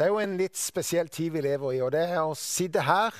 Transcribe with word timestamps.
Det 0.00 0.06
er 0.06 0.14
jo 0.14 0.20
en 0.22 0.38
litt 0.40 0.56
spesiell 0.56 1.10
tid 1.12 1.34
vi 1.34 1.42
lever 1.44 1.74
i, 1.76 1.80
og 1.84 1.90
det 1.92 2.06
er 2.08 2.22
å 2.24 2.32
sitte 2.32 2.80
her 2.86 3.12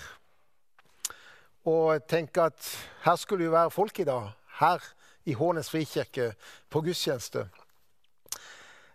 og 1.68 2.06
tenke 2.08 2.46
at 2.48 2.70
her 3.04 3.18
skulle 3.20 3.44
jo 3.44 3.52
være 3.52 3.72
folk 3.74 4.00
i 4.00 4.06
dag. 4.08 4.30
Her 4.62 4.86
i 5.28 5.34
Hånes 5.36 5.68
frikirke 5.68 6.30
på 6.72 6.80
gudstjeneste. 6.86 7.42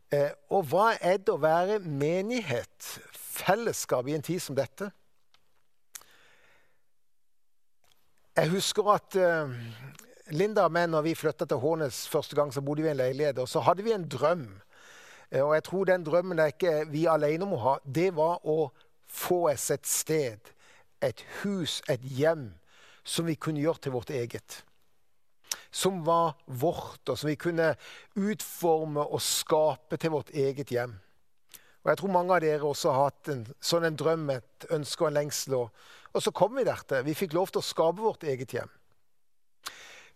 Eh, 0.10 0.34
og 0.50 0.66
hva 0.72 0.96
er 0.98 1.22
det 1.22 1.36
å 1.36 1.38
være 1.38 1.78
menighet, 1.86 2.90
fellesskap, 3.14 4.10
i 4.10 4.18
en 4.18 4.26
tid 4.26 4.42
som 4.42 4.58
dette? 4.58 4.90
Jeg 8.34 8.56
husker 8.58 8.94
at 8.98 9.22
eh, 9.22 9.58
Linda 10.34 10.66
og 10.66 10.74
meg, 10.74 10.90
når 10.90 11.12
vi 11.12 11.20
flytta 11.22 11.46
til 11.46 11.62
Hånes 11.62 12.08
første 12.10 12.34
gang, 12.34 12.50
så 12.50 12.66
bodde 12.66 12.82
vi 12.82 12.90
i 12.90 12.96
en 12.98 13.04
leilighet. 13.06 13.46
Og 13.46 13.52
så 13.54 13.62
hadde 13.62 13.86
vi 13.86 13.94
en 13.94 14.10
drøm 14.10 14.48
og 15.32 15.54
jeg 15.56 15.64
tror 15.64 15.86
den 15.90 16.04
drømmen 16.06 16.40
er 16.40 16.54
ikke 16.54 16.86
vi 16.92 17.06
alene 17.10 17.48
må 17.50 17.58
ha. 17.64 17.78
Det 17.86 18.12
var 18.16 18.46
å 18.46 18.70
få 19.10 19.46
oss 19.52 19.70
et 19.74 19.88
sted, 19.88 20.52
et 21.02 21.26
hus, 21.42 21.82
et 21.90 22.04
hjem, 22.04 22.52
som 23.06 23.28
vi 23.28 23.36
kunne 23.36 23.62
gjøre 23.62 23.86
til 23.86 23.96
vårt 23.96 24.14
eget. 24.14 24.62
Som 25.72 26.04
var 26.06 26.36
vårt, 26.46 27.04
og 27.10 27.18
som 27.18 27.30
vi 27.30 27.38
kunne 27.40 27.74
utforme 28.16 29.04
og 29.06 29.22
skape 29.22 29.98
til 30.02 30.14
vårt 30.16 30.32
eget 30.34 30.72
hjem. 30.72 30.96
Og 31.86 31.92
Jeg 31.92 31.98
tror 31.98 32.16
mange 32.16 32.34
av 32.34 32.42
dere 32.42 32.66
også 32.66 32.92
har 32.92 33.12
hatt 33.12 33.30
en 33.30 33.44
sånn 33.62 33.86
en 33.86 33.98
drøm, 33.98 34.30
et 34.34 34.66
ønske 34.74 35.04
og 35.04 35.12
en 35.12 35.20
lengsel. 35.20 35.54
Og, 35.60 35.84
og 36.18 36.24
så 36.24 36.32
kom 36.34 36.56
vi 36.58 36.66
dertil. 36.66 37.06
Vi 37.06 37.14
fikk 37.14 37.36
lov 37.38 37.52
til 37.54 37.62
å 37.62 37.68
skape 37.68 38.02
vårt 38.02 38.26
eget 38.26 38.56
hjem. 38.58 38.72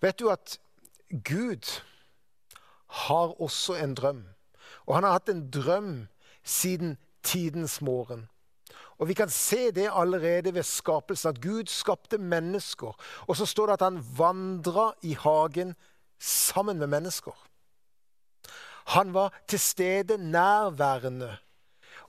Vet 0.01 0.17
du 0.17 0.31
at 0.33 0.55
Gud 1.09 1.69
har 3.05 3.35
også 3.37 3.77
en 3.77 3.93
drøm? 3.93 4.23
Og 4.89 4.97
han 4.97 5.05
har 5.05 5.19
hatt 5.19 5.29
en 5.29 5.45
drøm 5.53 5.93
siden 6.43 6.97
tidens 7.23 7.77
morgen. 7.85 8.25
Og 8.99 9.07
Vi 9.07 9.13
kan 9.13 9.29
se 9.29 9.71
det 9.71 9.87
allerede 9.93 10.53
ved 10.53 10.63
skapelsen, 10.63 11.29
at 11.29 11.41
Gud 11.41 11.69
skapte 11.71 12.17
mennesker. 12.17 12.95
Og 13.27 13.35
så 13.35 13.45
står 13.45 13.65
det 13.65 13.73
at 13.73 13.85
han 13.87 14.03
vandra 14.17 14.93
i 15.01 15.13
hagen 15.13 15.75
sammen 16.19 16.77
med 16.77 16.87
mennesker. 16.87 17.35
Han 18.87 19.13
var 19.13 19.33
til 19.47 19.59
stede 19.59 20.17
nærværende 20.17 21.37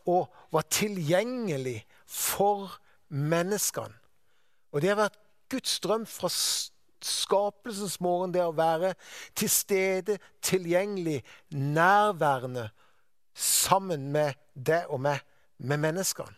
og 0.07 0.33
var 0.53 0.63
tilgjengelig 0.71 1.85
for 2.07 2.81
menneskene. 3.09 3.95
Og 4.73 4.83
det 4.83 4.89
har 4.89 4.97
vært 4.97 5.19
Guds 5.51 5.81
drøm 5.81 6.07
fra 6.07 6.29
skapelsens 7.05 8.01
morgen, 8.01 8.33
det 8.33 8.43
å 8.45 8.55
være 8.55 8.95
til 9.37 9.51
stede, 9.51 10.19
tilgjengelig, 10.43 11.21
nærværende 11.51 12.71
sammen 13.41 14.11
med 14.13 14.39
deg 14.55 14.89
og 14.93 15.01
meg, 15.05 15.21
med 15.59 15.81
menneskene. 15.83 16.37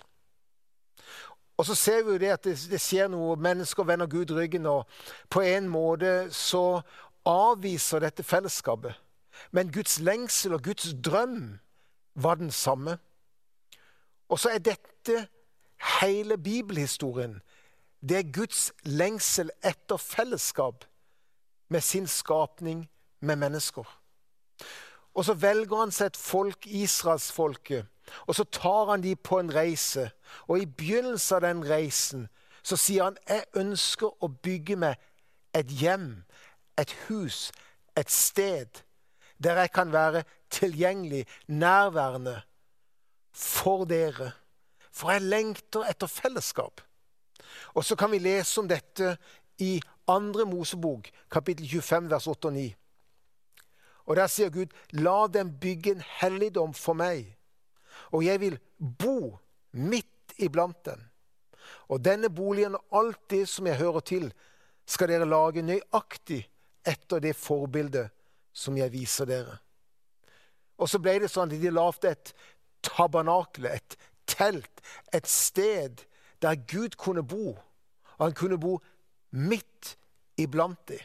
Og 1.60 1.66
så 1.68 1.74
ser 1.78 2.02
vi 2.02 2.14
jo 2.14 2.18
det 2.18 2.32
at 2.32 2.44
det, 2.46 2.56
det 2.70 2.80
skjer 2.80 3.10
noe. 3.12 3.36
Mennesker 3.38 3.86
vender 3.86 4.08
Gud 4.10 4.32
ryggen, 4.34 4.66
og 4.66 4.88
på 5.30 5.44
en 5.46 5.68
måte 5.70 6.30
så 6.34 6.80
avviser 7.28 8.02
dette 8.02 8.24
fellesskapet. 8.26 8.96
Men 9.52 9.70
Guds 9.72 10.00
lengsel 10.00 10.56
og 10.56 10.64
Guds 10.64 10.94
drøm 11.04 11.58
var 12.14 12.40
den 12.40 12.50
samme. 12.50 12.96
Og 14.28 14.40
så 14.40 14.54
er 14.54 14.64
dette 14.64 15.26
hele 16.00 16.38
bibelhistorien 16.38 17.40
det 18.02 18.18
er 18.18 18.32
Guds 18.34 18.72
lengsel 18.82 19.50
etter 19.62 19.96
fellesskap 19.96 20.84
med 21.70 21.80
sin 21.80 22.06
skapning, 22.06 22.88
med 23.20 23.36
mennesker. 23.36 23.86
Og 25.14 25.24
så 25.24 25.34
velger 25.34 25.76
han 25.76 25.92
seg 25.92 26.12
et 26.12 26.16
folk, 26.16 26.66
israelsfolket, 26.66 27.86
og 28.26 28.34
så 28.34 28.44
tar 28.44 28.90
han 28.90 29.02
de 29.02 29.14
på 29.16 29.38
en 29.38 29.54
reise. 29.54 30.10
Og 30.48 30.62
i 30.62 30.66
begynnelsen 30.66 31.36
av 31.36 31.42
den 31.44 31.64
reisen 31.68 32.28
så 32.62 32.78
sier 32.78 33.10
han 33.10 33.18
jeg 33.28 33.44
ønsker 33.58 34.24
å 34.24 34.30
bygge 34.42 34.78
meg 34.78 35.00
et 35.54 35.68
hjem, 35.68 36.24
et 36.78 36.94
hus, 37.08 37.50
et 37.96 38.10
sted 38.10 38.82
der 39.42 39.58
jeg 39.58 39.72
kan 39.74 39.92
være 39.92 40.22
tilgjengelig, 40.50 41.26
nærværende 41.46 42.40
for 43.32 43.84
dere. 43.84 44.32
For 44.92 45.10
jeg 45.10 45.22
lengter 45.22 45.88
etter 45.88 46.06
fellesskap. 46.06 46.80
Og 47.74 47.84
så 47.84 47.96
kan 47.96 48.10
vi 48.12 48.20
lese 48.22 48.60
om 48.60 48.68
dette 48.68 49.16
i 49.58 49.80
andre 50.08 50.44
Mosebok, 50.46 51.08
kapittel 51.30 51.68
25, 51.68 52.10
vers 52.10 52.26
8 52.26 52.48
og 52.48 52.52
9. 52.52 52.68
Og 54.06 54.16
Der 54.16 54.26
sier 54.26 54.50
Gud, 54.50 54.66
'La 54.92 55.26
dem 55.26 55.58
bygge 55.60 55.90
en 55.90 56.02
helligdom 56.20 56.74
for 56.74 56.92
meg, 56.92 57.36
og 58.10 58.24
jeg 58.24 58.40
vil 58.40 58.58
bo 58.98 59.38
midt 59.72 60.34
iblant 60.38 60.84
dem.' 60.84 61.08
Og 61.88 62.04
denne 62.04 62.30
boligen 62.30 62.74
og 62.74 62.84
alt 62.98 63.30
det 63.30 63.48
som 63.48 63.66
jeg 63.66 63.76
hører 63.76 64.00
til, 64.00 64.32
skal 64.86 65.08
dere 65.08 65.28
lage 65.28 65.62
nøyaktig 65.62 66.48
etter 66.86 67.20
det 67.20 67.36
forbildet 67.36 68.10
som 68.52 68.76
jeg 68.76 68.92
viser 68.92 69.28
dere. 69.28 69.58
Og 70.78 70.88
så 70.88 70.98
ble 70.98 71.18
det 71.22 71.30
sånn 71.30 71.52
at 71.52 71.62
de 71.62 71.70
lagde 71.70 72.10
et 72.10 72.32
tabernakle, 72.82 73.76
et 73.76 73.96
telt, 74.26 74.82
et 75.12 75.28
sted 75.28 76.02
der 76.42 76.58
Gud 76.68 76.96
kunne 76.98 77.22
bo. 77.22 77.54
Og 78.18 78.24
han 78.26 78.34
kunne 78.34 78.58
bo 78.58 78.78
midt 79.30 79.96
iblant 80.40 80.80
dem. 80.88 81.00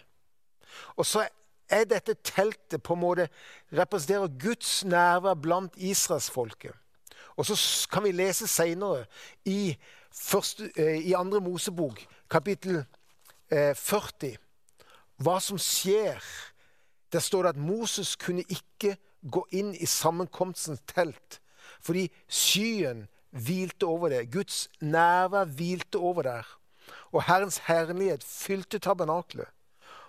Og 0.98 1.06
så 1.06 1.28
er 1.70 1.86
dette 1.86 2.16
teltet 2.24 2.84
på 2.84 2.96
en 2.96 3.02
måte 3.02 3.28
representerer 3.76 4.32
Guds 4.40 4.86
nærvær 4.86 5.34
blant 5.34 5.74
israelsfolket. 5.78 6.74
Og 7.38 7.46
så 7.46 7.88
kan 7.92 8.04
vi 8.04 8.12
lese 8.12 8.48
seinere 8.48 9.06
i, 9.46 9.78
eh, 10.78 10.98
i 10.98 11.14
andre 11.14 11.42
Mosebok, 11.42 12.06
kapittel 12.30 12.86
40, 13.52 14.34
eh, 14.34 14.38
hva 15.18 15.40
som 15.40 15.58
skjer. 15.58 16.22
Der 17.12 17.20
står 17.20 17.44
det 17.44 17.50
at 17.50 17.58
Moses 17.58 18.16
kunne 18.16 18.44
ikke 18.50 18.98
gå 19.32 19.48
inn 19.52 19.76
i 19.76 19.86
sammenkomstens 19.86 20.82
telt 20.88 21.40
fordi 21.82 22.08
skyen 22.28 23.08
hvilte 23.32 23.86
over 23.86 24.10
det. 24.10 24.32
Guds 24.32 24.68
nærvær 24.82 25.46
hvilte 25.46 25.96
over 25.96 26.22
der. 26.22 26.48
Og 27.12 27.24
Herrens 27.24 27.58
herlighet 27.58 28.24
fylte 28.24 28.80
tabernaklet. 28.80 29.48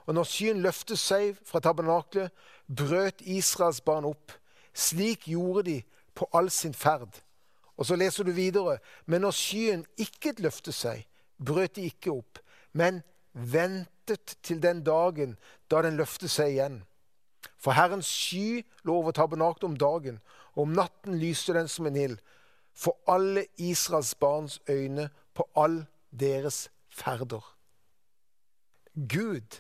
Og 0.09 0.17
når 0.17 0.25
skyen 0.25 0.63
løftet 0.65 1.01
seg 1.01 1.37
fra 1.45 1.61
tabernaklet, 1.61 2.33
brøt 2.65 3.21
Israels 3.29 3.83
barn 3.85 4.09
opp. 4.09 4.33
Slik 4.73 5.29
gjorde 5.29 5.67
de 5.69 5.77
på 6.17 6.29
all 6.33 6.49
sin 6.51 6.75
ferd. 6.75 7.21
Og 7.77 7.87
så 7.87 7.97
leser 7.97 8.25
du 8.25 8.33
videre. 8.33 8.79
Men 9.07 9.27
når 9.27 9.37
skyen 9.37 9.85
ikke 10.01 10.33
løftet 10.41 10.75
seg, 10.75 11.05
brøt 11.39 11.77
de 11.77 11.87
ikke 11.91 12.17
opp, 12.17 12.41
men 12.73 13.03
ventet 13.33 14.39
til 14.43 14.63
den 14.63 14.81
dagen 14.87 15.37
da 15.71 15.85
den 15.85 16.01
løftet 16.01 16.33
seg 16.33 16.57
igjen. 16.57 16.81
For 17.61 17.77
Herrens 17.77 18.09
sky 18.09 18.65
lå 18.89 18.97
over 18.99 19.15
tabernaklet 19.15 19.69
om 19.69 19.77
dagen, 19.79 20.19
og 20.57 20.65
om 20.67 20.75
natten 20.75 21.21
lyste 21.21 21.55
den 21.55 21.69
som 21.71 21.87
en 21.87 22.01
ild 22.01 22.19
for 22.79 22.99
alle 23.11 23.45
Israels 23.59 24.15
barns 24.15 24.61
øyne 24.71 25.09
på 25.35 25.47
all 25.57 25.85
deres 26.21 26.71
ferder. 26.89 27.43
Gud, 28.95 29.59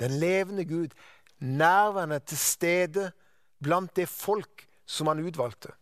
den 0.00 0.18
levende 0.20 0.64
Gud, 0.64 0.94
nærværende 1.38 2.18
til 2.18 2.38
stede 2.38 3.10
blant 3.62 3.96
det 3.96 4.08
folk 4.08 4.66
som 4.86 5.06
han 5.06 5.22
utvalgte. 5.24 5.72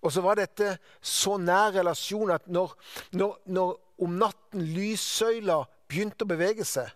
Og 0.00 0.12
så 0.12 0.22
var 0.24 0.38
dette 0.40 0.78
så 1.00 1.36
nær 1.36 1.74
relasjon 1.76 2.30
at 2.32 2.48
når, 2.48 2.72
når, 3.12 3.36
når 3.46 3.74
om 4.00 4.16
natten 4.16 4.64
lyssøyla 4.64 5.62
begynte 5.88 6.24
å 6.24 6.30
bevege 6.30 6.64
seg, 6.64 6.88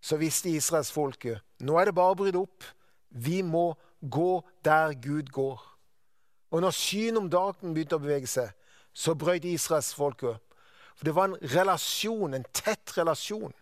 så 0.00 0.16
visste 0.20 0.52
israelsfolket 0.54 1.42
nå 1.66 1.78
er 1.78 1.88
det 1.88 1.96
bare 1.96 2.14
å 2.14 2.18
bryte 2.18 2.38
opp. 2.38 2.66
Vi 3.10 3.40
må 3.42 3.72
gå 3.98 4.42
der 4.64 4.94
Gud 5.02 5.32
går. 5.34 5.58
Og 6.54 6.62
når 6.62 6.76
skyen 6.76 7.18
om 7.18 7.26
dagen 7.30 7.74
begynte 7.74 7.98
å 7.98 8.02
bevege 8.02 8.30
seg, 8.30 8.52
så 8.94 9.14
brøt 9.18 9.44
israelsfolket 9.44 10.38
For 10.94 11.06
det 11.06 11.14
var 11.14 11.28
en 11.28 11.50
relasjon, 11.54 12.34
en 12.34 12.46
tett 12.52 12.94
relasjon. 12.96 13.52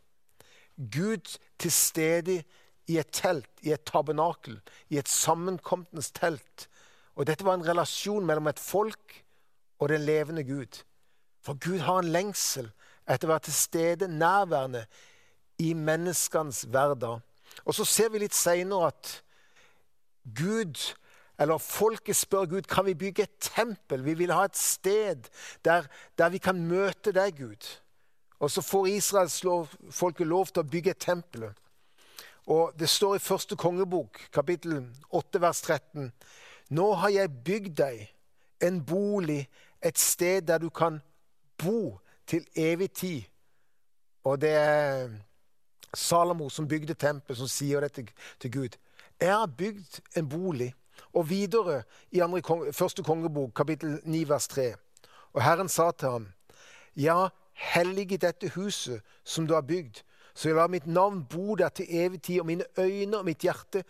Gud 0.77 1.39
til 1.59 1.73
stede 1.73 2.43
i 2.87 2.99
et 2.99 3.11
telt, 3.13 3.49
i 3.63 3.73
et 3.73 3.85
tabernakel, 3.87 4.61
i 4.91 4.99
et 5.01 5.09
sammenkomtens 5.09 6.11
telt. 6.15 6.69
Og 7.17 7.27
dette 7.27 7.45
var 7.45 7.59
en 7.59 7.67
relasjon 7.67 8.27
mellom 8.27 8.51
et 8.51 8.61
folk 8.61 9.23
og 9.81 9.89
den 9.89 10.05
levende 10.07 10.45
Gud. 10.45 10.83
For 11.43 11.59
Gud 11.59 11.79
har 11.79 12.03
en 12.03 12.13
lengsel 12.13 12.71
etter 13.09 13.29
å 13.29 13.35
være 13.35 13.47
til 13.49 13.57
stede, 13.57 14.09
nærværende, 14.09 14.87
i 15.59 15.73
menneskenes 15.73 16.67
hverdag. 16.69 17.23
Og 17.65 17.75
så 17.75 17.87
ser 17.89 18.11
vi 18.13 18.21
litt 18.21 18.37
seinere 18.37 18.91
at 18.91 19.13
Gud 20.37 20.77
eller 21.39 21.61
folket 21.61 22.17
spør 22.17 22.49
Gud 22.51 22.69
kan 22.69 22.87
vi 22.87 22.97
bygge 22.97 23.27
et 23.27 23.37
tempel. 23.41 24.05
Vi 24.05 24.15
vil 24.17 24.33
ha 24.33 24.47
et 24.49 24.57
sted 24.57 25.29
der, 25.65 25.89
der 26.19 26.33
vi 26.33 26.41
kan 26.41 26.61
møte 26.69 27.13
deg, 27.13 27.37
Gud. 27.37 27.69
Og 28.39 28.51
så 28.51 28.63
får 28.63 28.87
Israels 28.87 29.35
israelsfolket 29.35 30.27
lov 30.27 30.47
til 30.47 30.61
å 30.61 30.71
bygge 30.71 30.91
et 30.91 30.99
tempel. 30.99 31.49
Og 32.47 32.73
Det 32.79 32.89
står 32.89 33.17
i 33.17 33.19
første 33.19 33.57
kongebok, 33.57 34.29
kapittel 34.33 34.87
8, 35.11 35.41
vers 35.41 35.61
13. 35.61 36.13
Nå 36.71 36.93
har 36.95 37.09
jeg 37.09 37.45
bygd 37.45 37.77
deg 37.77 38.13
en 38.63 38.85
bolig, 38.85 39.49
et 39.83 39.99
sted 39.99 40.43
der 40.43 40.59
du 40.59 40.71
kan 40.71 41.01
bo 41.59 41.99
til 42.27 42.47
evig 42.57 42.91
tid. 42.93 43.23
Og 44.25 44.41
det 44.41 44.51
er 44.51 45.11
Salomo 45.95 46.49
som 46.49 46.69
bygde 46.69 46.95
tempelet, 46.95 47.39
som 47.39 47.49
sier 47.49 47.81
dette 47.81 48.07
til 48.41 48.53
Gud. 48.53 48.77
Jeg 49.21 49.33
har 49.33 49.47
bygd 49.47 50.01
en 50.17 50.29
bolig. 50.29 50.75
Og 51.13 51.29
videre 51.29 51.83
i 52.13 52.21
andre, 52.21 52.43
første 52.73 53.03
kongebok, 53.03 53.55
kapittel 53.55 54.01
9, 54.05 54.29
vers 54.29 54.49
3. 54.49 54.75
Og 55.33 55.43
Herren 55.43 55.69
sa 55.69 55.91
til 55.91 56.11
ham, 56.11 56.27
Ja, 56.97 57.29
hellige 57.57 58.19
dette 58.21 58.51
huset 58.55 59.03
som 59.25 59.47
du 59.47 59.55
har 59.55 59.65
bygd, 59.67 60.03
så 60.35 60.49
jeg 60.49 60.57
lar 60.57 60.69
mitt 60.69 60.87
navn 60.87 61.23
bo 61.25 61.55
der 61.57 61.69
til 61.69 61.87
evig 61.89 62.23
tid, 62.23 62.41
og 62.41 62.47
mine 62.47 62.65
øyne 62.79 63.19
og 63.19 63.25
mitt 63.25 63.39
hjerte 63.45 63.85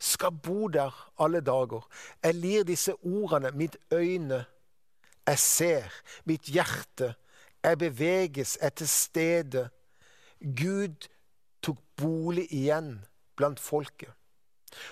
skal 0.00 0.32
bo 0.32 0.68
der 0.68 1.12
alle 1.18 1.40
dager. 1.40 1.88
Jeg 2.22 2.34
lir 2.34 2.64
disse 2.64 2.94
ordene, 3.04 3.50
mitt 3.50 3.76
øyne, 3.92 4.44
jeg 5.26 5.38
ser, 5.38 5.92
mitt 6.24 6.42
hjerte, 6.42 7.14
jeg 7.62 7.78
beveges, 7.78 8.58
er 8.60 8.68
til 8.68 8.88
stede. 8.88 9.68
Gud 10.40 11.08
tok 11.62 11.78
bolig 11.96 12.46
igjen 12.52 13.04
blant 13.36 13.60
folket. 13.60 14.12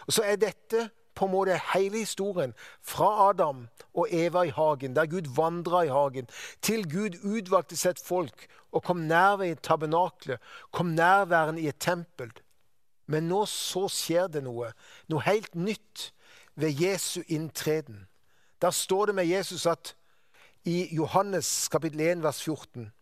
Og 0.07 0.13
Så 0.13 0.23
er 0.23 0.37
dette 0.37 0.91
på 1.15 1.27
en 1.27 1.33
måte 1.33 1.59
hele 1.73 2.03
historien 2.03 2.55
fra 2.81 3.29
Adam 3.29 3.67
og 3.95 4.09
Eva 4.11 4.43
i 4.49 4.55
hagen, 4.55 4.97
der 4.97 5.07
Gud 5.07 5.29
vandra 5.37 5.83
i 5.85 5.93
hagen, 5.93 6.29
til 6.63 6.87
Gud 6.91 7.19
utvalgte 7.25 7.77
sitt 7.77 8.01
folk 8.01 8.47
og 8.73 8.83
kom 8.83 9.05
nærværende 9.09 9.53
i 9.53 9.63
tabernaklet, 9.63 10.41
kom 10.71 10.87
nærværende 10.87 11.61
i 11.61 11.69
et 11.69 11.81
tempel. 11.81 12.33
Men 13.07 13.29
nå 13.29 13.45
så 13.51 13.89
skjer 13.93 14.31
det 14.33 14.45
noe, 14.47 14.73
noe 15.13 15.25
helt 15.27 15.55
nytt 15.55 16.13
ved 16.55 16.81
Jesu 16.81 17.23
inntreden. 17.29 18.07
Der 18.63 18.71
står 18.71 19.07
det 19.07 19.15
med 19.15 19.27
Jesus 19.27 19.67
at 19.67 19.95
i 20.65 20.95
Johannes 20.95 21.69
kapittel 21.69 22.01
1 22.01 22.23
vers 22.23 22.43
14 22.43 22.93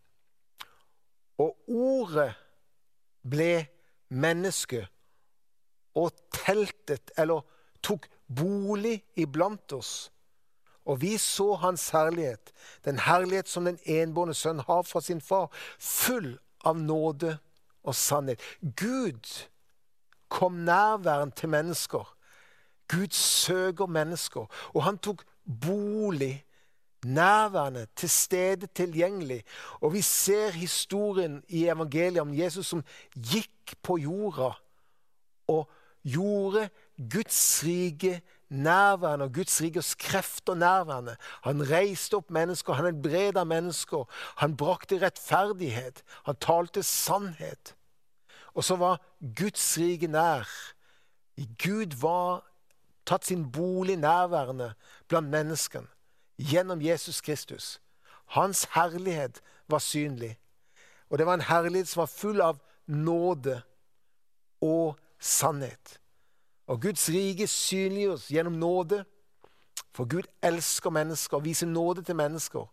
Og 1.39 1.57
ordet 1.69 2.33
ble 3.31 3.67
menneske 4.09 4.87
og 5.95 6.13
teltet, 6.33 7.11
eller 7.19 7.45
tok 7.83 8.09
bolig 8.27 9.01
iblant 9.17 9.73
oss. 9.73 10.11
Og 10.85 11.01
vi 11.03 11.17
så 11.19 11.55
hans 11.61 11.91
herlighet, 11.91 12.53
den 12.85 12.99
herlighet 12.99 13.49
som 13.49 13.65
den 13.69 13.79
enbårne 13.85 14.35
sønn 14.35 14.63
har 14.67 14.83
fra 14.83 15.01
sin 15.05 15.21
far, 15.21 15.51
full 15.79 16.39
av 16.65 16.79
nåde 16.79 17.37
og 17.83 17.95
sannhet. 17.95 18.41
Gud 18.61 19.47
kom 20.29 20.63
nærværende 20.67 21.37
til 21.37 21.49
mennesker. 21.49 22.17
Gud 22.89 23.13
søker 23.15 23.87
mennesker, 23.87 24.47
og 24.75 24.85
han 24.85 24.99
tok 24.99 25.25
bolig 25.61 26.45
nærværende, 27.05 27.87
til 27.97 28.11
stede, 28.11 28.67
tilgjengelig. 28.67 29.45
Og 29.81 29.93
vi 29.93 30.03
ser 30.03 30.51
historien 30.51 31.43
i 31.49 31.65
evangeliet 31.69 32.21
om 32.21 32.35
Jesus 32.35 32.67
som 32.67 32.85
gikk 33.15 33.77
på 33.83 33.97
jorda 33.97 34.53
og 35.49 35.71
gjorde 36.03 36.69
Guds 37.09 37.65
rike 37.65 38.21
nærværende 38.51 39.25
og 39.25 39.35
Guds 39.35 39.61
rikes 39.63 39.95
krefter 39.95 40.55
nærværende. 40.55 41.17
Han 41.43 41.71
reiste 41.71 42.15
opp 42.15 42.31
mennesker, 42.31 42.73
han 42.73 42.85
helbreda 42.85 43.45
mennesker, 43.45 44.05
han 44.37 44.57
brakte 44.57 44.99
rettferdighet, 45.03 46.03
han 46.27 46.37
talte 46.37 46.83
sannhet. 46.83 47.77
Og 48.55 48.65
så 48.65 48.77
var 48.77 49.01
Guds 49.37 49.79
rike 49.79 50.07
nær. 50.07 50.49
Gud 51.63 51.97
var 52.01 52.43
tatt 53.07 53.27
sin 53.27 53.47
bolig 53.53 53.97
nærværende 53.97 54.73
blant 55.09 55.31
menneskene 55.31 55.89
gjennom 56.39 56.83
Jesus 56.83 57.21
Kristus. 57.21 57.81
Hans 58.27 58.67
herlighet 58.75 59.41
var 59.69 59.79
synlig. 59.79 60.39
Og 61.11 61.19
det 61.19 61.27
var 61.27 61.35
en 61.35 61.49
herlighet 61.49 61.89
som 61.89 62.01
var 62.01 62.07
full 62.07 62.41
av 62.41 62.61
nåde 62.87 63.61
og 64.61 64.99
sannhet. 65.21 66.00
Og 66.71 66.79
Guds 66.83 67.09
rike 67.11 67.47
synliggjøres 67.51 68.29
gjennom 68.31 68.53
nåde. 68.53 69.05
For 69.95 70.07
Gud 70.07 70.29
elsker 70.43 70.91
mennesker 70.91 71.37
og 71.37 71.45
viser 71.45 71.67
nåde 71.67 72.03
til 72.03 72.17
mennesker. 72.17 72.69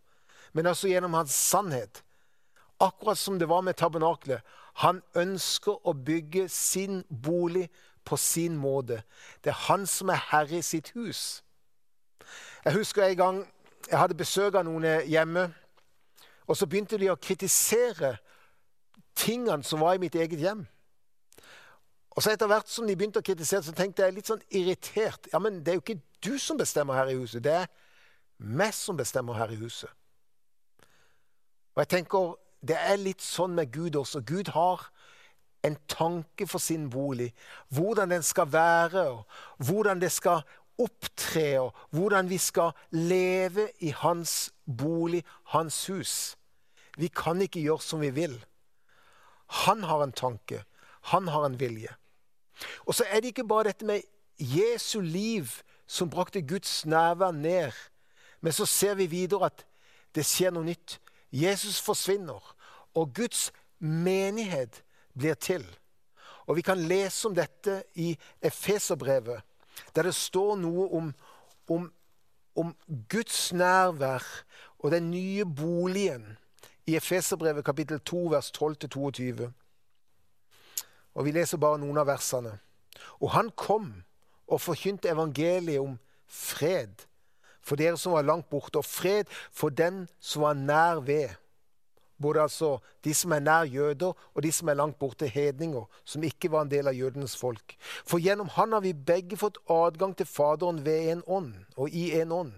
Men 0.54 0.66
også 0.66 0.88
gjennom 0.88 1.14
hans 1.14 1.32
sannhet. 1.32 2.04
Akkurat 2.80 3.18
som 3.18 3.40
det 3.40 3.50
var 3.50 3.62
med 3.62 3.74
tabernaklet. 3.74 4.42
Han 4.86 5.02
ønsker 5.16 5.82
å 5.88 5.94
bygge 5.94 6.46
sin 6.50 7.04
bolig 7.10 7.70
på 8.06 8.18
sin 8.18 8.58
måte. 8.58 9.02
Det 9.44 9.50
er 9.50 9.66
han 9.66 9.86
som 9.90 10.10
er 10.14 10.22
herre 10.30 10.62
i 10.62 10.62
sitt 10.62 10.94
hus. 10.94 11.44
Jeg 12.66 12.74
husker 12.74 13.04
en 13.04 13.18
gang 13.18 13.44
jeg 13.90 14.00
hadde 14.00 14.20
besøk 14.20 14.56
av 14.56 14.66
noen 14.68 14.86
hjemme. 15.10 15.50
Og 16.48 16.58
så 16.58 16.70
begynte 16.70 17.00
de 17.02 17.10
å 17.10 17.18
kritisere 17.18 18.18
tingene 19.16 19.64
som 19.64 19.82
var 19.82 19.98
i 19.98 20.02
mitt 20.06 20.16
eget 20.16 20.40
hjem. 20.40 20.68
Og 22.18 22.24
så 22.24 22.34
Etter 22.34 22.50
hvert 22.50 22.70
som 22.70 22.88
de 22.90 22.96
begynte 22.98 23.22
å 23.22 23.26
kritisere, 23.26 23.62
så 23.62 23.76
tenkte 23.78 24.02
jeg 24.02 24.16
litt 24.16 24.30
sånn 24.30 24.42
irritert. 24.50 25.30
Ja, 25.30 25.38
men 25.40 25.62
Det 25.62 25.72
er 25.72 25.78
jo 25.78 25.84
ikke 25.86 26.02
du 26.26 26.40
som 26.42 26.58
bestemmer 26.58 26.98
her 26.98 27.12
i 27.14 27.20
huset, 27.20 27.44
det 27.44 27.54
er 27.54 27.68
meg 28.38 28.74
som 28.74 28.98
bestemmer 28.98 29.38
her 29.38 29.54
i 29.54 29.60
huset. 29.62 29.90
Og 31.76 31.84
jeg 31.86 31.88
tenker, 31.88 32.36
Det 32.66 32.76
er 32.76 32.98
litt 32.98 33.22
sånn 33.22 33.54
med 33.54 33.72
Gud 33.72 33.96
også. 33.96 34.26
Gud 34.26 34.50
har 34.50 34.90
en 35.64 35.78
tanke 35.88 36.48
for 36.48 36.58
sin 36.58 36.90
bolig. 36.90 37.34
Hvordan 37.70 38.10
den 38.10 38.24
skal 38.24 38.52
være, 38.52 39.04
og 39.10 39.26
hvordan 39.58 40.02
det 40.02 40.12
skal 40.12 40.42
opptre, 40.78 41.60
og 41.60 41.76
hvordan 41.92 42.30
vi 42.30 42.38
skal 42.38 42.72
leve 42.90 43.70
i 43.80 43.90
hans 43.90 44.52
bolig, 44.66 45.24
hans 45.54 45.86
hus. 45.86 46.36
Vi 46.98 47.08
kan 47.08 47.42
ikke 47.42 47.62
gjøre 47.62 47.82
som 47.82 48.02
vi 48.02 48.10
vil. 48.10 48.46
Han 49.66 49.84
har 49.84 50.04
en 50.04 50.12
tanke. 50.12 50.64
Han 51.14 51.28
har 51.28 51.46
en 51.46 51.60
vilje. 51.60 51.94
Og 52.86 52.96
så 52.96 53.06
er 53.10 53.20
det 53.20 53.34
ikke 53.34 53.48
bare 53.48 53.70
dette 53.70 53.86
med 53.86 54.02
Jesu 54.40 55.00
liv 55.00 55.48
som 55.88 56.10
brakte 56.10 56.42
Guds 56.42 56.86
nærvær 56.86 57.32
ned. 57.32 57.72
Men 58.42 58.54
så 58.54 58.66
ser 58.66 58.96
vi 58.96 59.06
videre 59.06 59.46
at 59.46 59.66
det 60.16 60.26
skjer 60.26 60.54
noe 60.54 60.66
nytt. 60.68 61.00
Jesus 61.32 61.82
forsvinner, 61.82 62.56
og 62.96 63.14
Guds 63.16 63.52
menighet 63.80 64.84
blir 65.18 65.34
til. 65.34 65.66
Og 66.48 66.56
Vi 66.56 66.62
kan 66.62 66.78
lese 66.78 67.28
om 67.28 67.36
dette 67.36 67.84
i 67.96 68.18
Efeserbrevet, 68.42 69.42
der 69.96 70.04
det 70.04 70.16
står 70.16 70.56
noe 70.56 70.88
om, 70.96 71.14
om, 71.70 71.92
om 72.56 72.76
Guds 73.10 73.54
nærvær 73.54 74.24
og 74.80 74.92
den 74.92 75.12
nye 75.12 75.46
boligen 75.46 76.38
i 76.88 76.96
Efeserbrevet 76.96 77.66
kapittel 77.66 78.00
2 78.00 78.18
vers 78.32 78.52
12-22. 78.58 79.52
Og 81.18 81.26
Vi 81.26 81.34
leser 81.34 81.58
bare 81.58 81.82
noen 81.82 81.98
av 81.98 82.08
versene. 82.08 82.60
Og 83.18 83.32
han 83.34 83.50
kom 83.58 83.90
og 84.48 84.62
forkynte 84.62 85.10
evangeliet 85.10 85.82
om 85.82 85.98
fred 86.30 87.08
for 87.68 87.76
dere 87.76 87.98
som 88.00 88.14
var 88.16 88.24
langt 88.24 88.48
borte, 88.50 88.80
og 88.80 88.86
fred 88.88 89.28
for 89.52 89.74
den 89.74 90.06
som 90.24 90.46
var 90.46 90.54
nær 90.56 91.02
ved. 91.04 91.34
Både 92.22 92.42
altså 92.42 92.78
de 93.04 93.14
som 93.14 93.34
er 93.36 93.44
nær 93.44 93.68
jøder, 93.68 94.14
og 94.34 94.44
de 94.44 94.52
som 94.56 94.70
er 94.72 94.78
langt 94.80 94.98
borte, 95.00 95.28
hedninger, 95.28 95.84
som 96.06 96.24
ikke 96.24 96.52
var 96.52 96.64
en 96.64 96.72
del 96.72 96.88
av 96.88 96.96
jødenes 96.96 97.36
folk. 97.38 97.76
For 98.08 98.24
gjennom 98.24 98.48
han 98.56 98.72
har 98.74 98.86
vi 98.86 98.94
begge 98.94 99.38
fått 99.38 99.60
adgang 99.70 100.16
til 100.18 100.30
Faderen 100.30 100.80
ved 100.86 101.12
en 101.12 101.26
ånd, 101.28 101.54
og 101.76 101.90
i 101.90 102.14
en 102.22 102.32
ånd. 102.32 102.54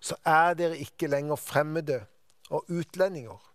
Så 0.00 0.16
er 0.26 0.58
dere 0.58 0.80
ikke 0.80 1.08
lenger 1.12 1.38
fremmede 1.38 2.02
og 2.50 2.66
utlendinger 2.68 3.49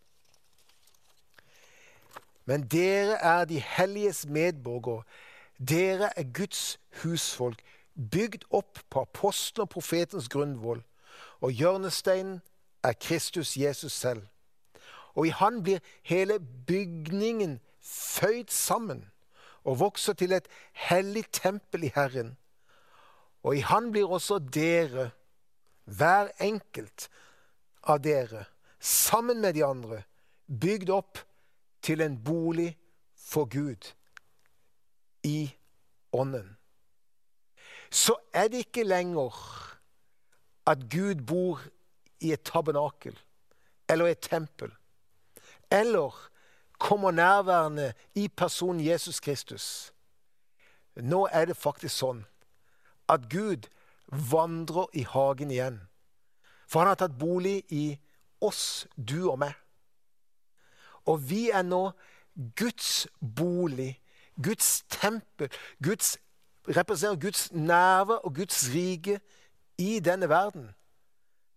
men 2.45 2.67
dere 2.67 3.17
er 3.21 3.45
de 3.45 3.59
helliges 3.59 4.25
medborgere. 4.25 5.03
Dere 5.57 6.09
er 6.19 6.23
Guds 6.33 6.79
husfolk, 7.03 7.61
bygd 8.11 8.45
opp 8.49 8.79
på 8.89 9.01
apostelen 9.01 9.65
og 9.65 9.69
profetens 9.69 10.29
grunnvoll. 10.29 10.83
Og 11.41 11.51
hjørnesteinen 11.51 12.41
er 12.83 12.93
Kristus 12.93 13.57
Jesus 13.57 13.93
selv. 13.93 14.27
Og 15.15 15.27
i 15.27 15.29
Han 15.29 15.63
blir 15.63 15.79
hele 16.03 16.39
bygningen 16.67 17.59
føyd 17.81 18.49
sammen 18.49 19.05
og 19.63 19.79
vokser 19.79 20.13
til 20.13 20.31
et 20.31 20.47
hellig 20.71 21.25
tempel 21.31 21.83
i 21.83 21.91
Herren. 21.95 22.37
Og 23.43 23.57
i 23.57 23.59
Han 23.59 23.91
blir 23.91 24.05
også 24.05 24.39
dere, 24.39 25.11
hver 25.85 26.29
enkelt 26.39 27.09
av 27.83 28.01
dere, 28.03 28.45
sammen 28.79 29.41
med 29.41 29.53
de 29.53 29.65
andre, 29.65 30.03
bygd 30.61 30.89
opp 30.89 31.19
til 31.85 32.01
en 32.01 32.17
bolig 32.23 32.71
for 33.13 33.45
Gud 33.45 33.93
i 35.23 35.53
ånden. 36.13 36.57
Så 37.91 38.15
er 38.33 38.47
det 38.47 38.65
ikke 38.65 38.83
lenger 38.83 39.35
at 40.65 40.87
Gud 40.89 41.21
bor 41.27 41.61
i 42.19 42.31
et 42.33 42.41
tabernakel 42.41 43.19
eller 43.89 44.05
et 44.05 44.19
tempel. 44.19 44.71
Eller 45.71 46.29
kommer 46.79 47.11
nærværende 47.11 47.93
i 48.15 48.27
personen 48.27 48.85
Jesus 48.85 49.19
Kristus. 49.19 49.93
Nå 50.95 51.27
er 51.31 51.45
det 51.45 51.57
faktisk 51.57 51.95
sånn 51.95 52.23
at 53.09 53.29
Gud 53.29 53.69
vandrer 54.31 54.89
i 54.93 55.03
hagen 55.05 55.51
igjen. 55.51 55.79
For 56.65 56.81
han 56.81 56.89
har 56.89 56.99
tatt 56.99 57.19
bolig 57.19 57.61
i 57.69 57.99
oss, 58.41 58.87
du 58.97 59.29
og 59.29 59.39
meg. 59.45 59.53
Og 61.05 61.29
vi 61.29 61.49
er 61.49 61.61
nå 61.61 61.89
Guds 62.55 63.07
bolig, 63.35 64.01
Guds 64.43 64.83
tempel, 64.89 65.51
Guds, 65.83 66.17
representerer 66.67 67.21
Guds 67.21 67.51
nerve 67.51 68.19
og 68.25 68.35
Guds 68.35 68.69
rike 68.73 69.19
i 69.77 69.99
denne 69.99 70.29
verden. 70.29 70.69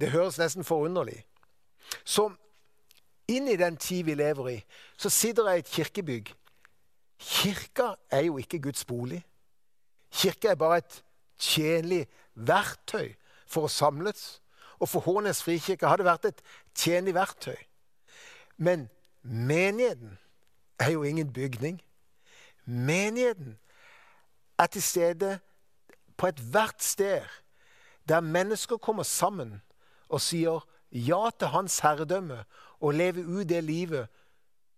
Det 0.00 0.10
høres 0.10 0.38
nesten 0.38 0.64
forunderlig. 0.64 1.24
Så 2.04 2.28
inn 3.28 3.48
i 3.48 3.56
den 3.56 3.76
tid 3.76 4.04
vi 4.04 4.14
lever 4.14 4.48
i, 4.48 4.58
så 4.96 5.10
sitter 5.10 5.48
jeg 5.48 5.56
i 5.56 5.64
et 5.64 5.72
kirkebygg. 5.76 6.34
Kirka 7.18 7.94
er 8.10 8.20
jo 8.28 8.38
ikke 8.38 8.62
Guds 8.62 8.84
bolig. 8.84 9.24
Kirka 10.10 10.48
er 10.48 10.54
bare 10.54 10.78
et 10.78 11.02
tjenlig 11.38 12.06
verktøy 12.34 13.14
for 13.46 13.66
å 13.66 13.72
samles. 13.72 14.38
Og 14.78 14.88
for 14.88 15.02
Hånes 15.02 15.42
frikirke 15.42 15.88
har 15.88 15.98
det 15.98 16.06
vært 16.06 16.28
et 16.30 16.42
tjenlig 16.78 17.14
verktøy. 17.16 17.56
Men 18.56 18.86
menigheten 19.28 20.18
er 20.78 20.90
jo 20.90 21.02
ingen 21.02 21.32
bygning. 21.32 21.82
Menigheten 22.64 23.58
er 24.58 24.66
til 24.66 24.82
stede 24.82 25.38
på 26.16 26.26
ethvert 26.26 26.82
sted 26.82 27.22
der 28.08 28.20
mennesker 28.20 28.76
kommer 28.76 29.02
sammen 29.02 29.62
og 30.08 30.20
sier 30.24 30.64
ja 30.92 31.28
til 31.38 31.52
hans 31.52 31.78
herredømme 31.84 32.44
og 32.80 32.94
lever 32.94 33.26
ut 33.26 33.48
det 33.48 33.64
livet 33.64 34.08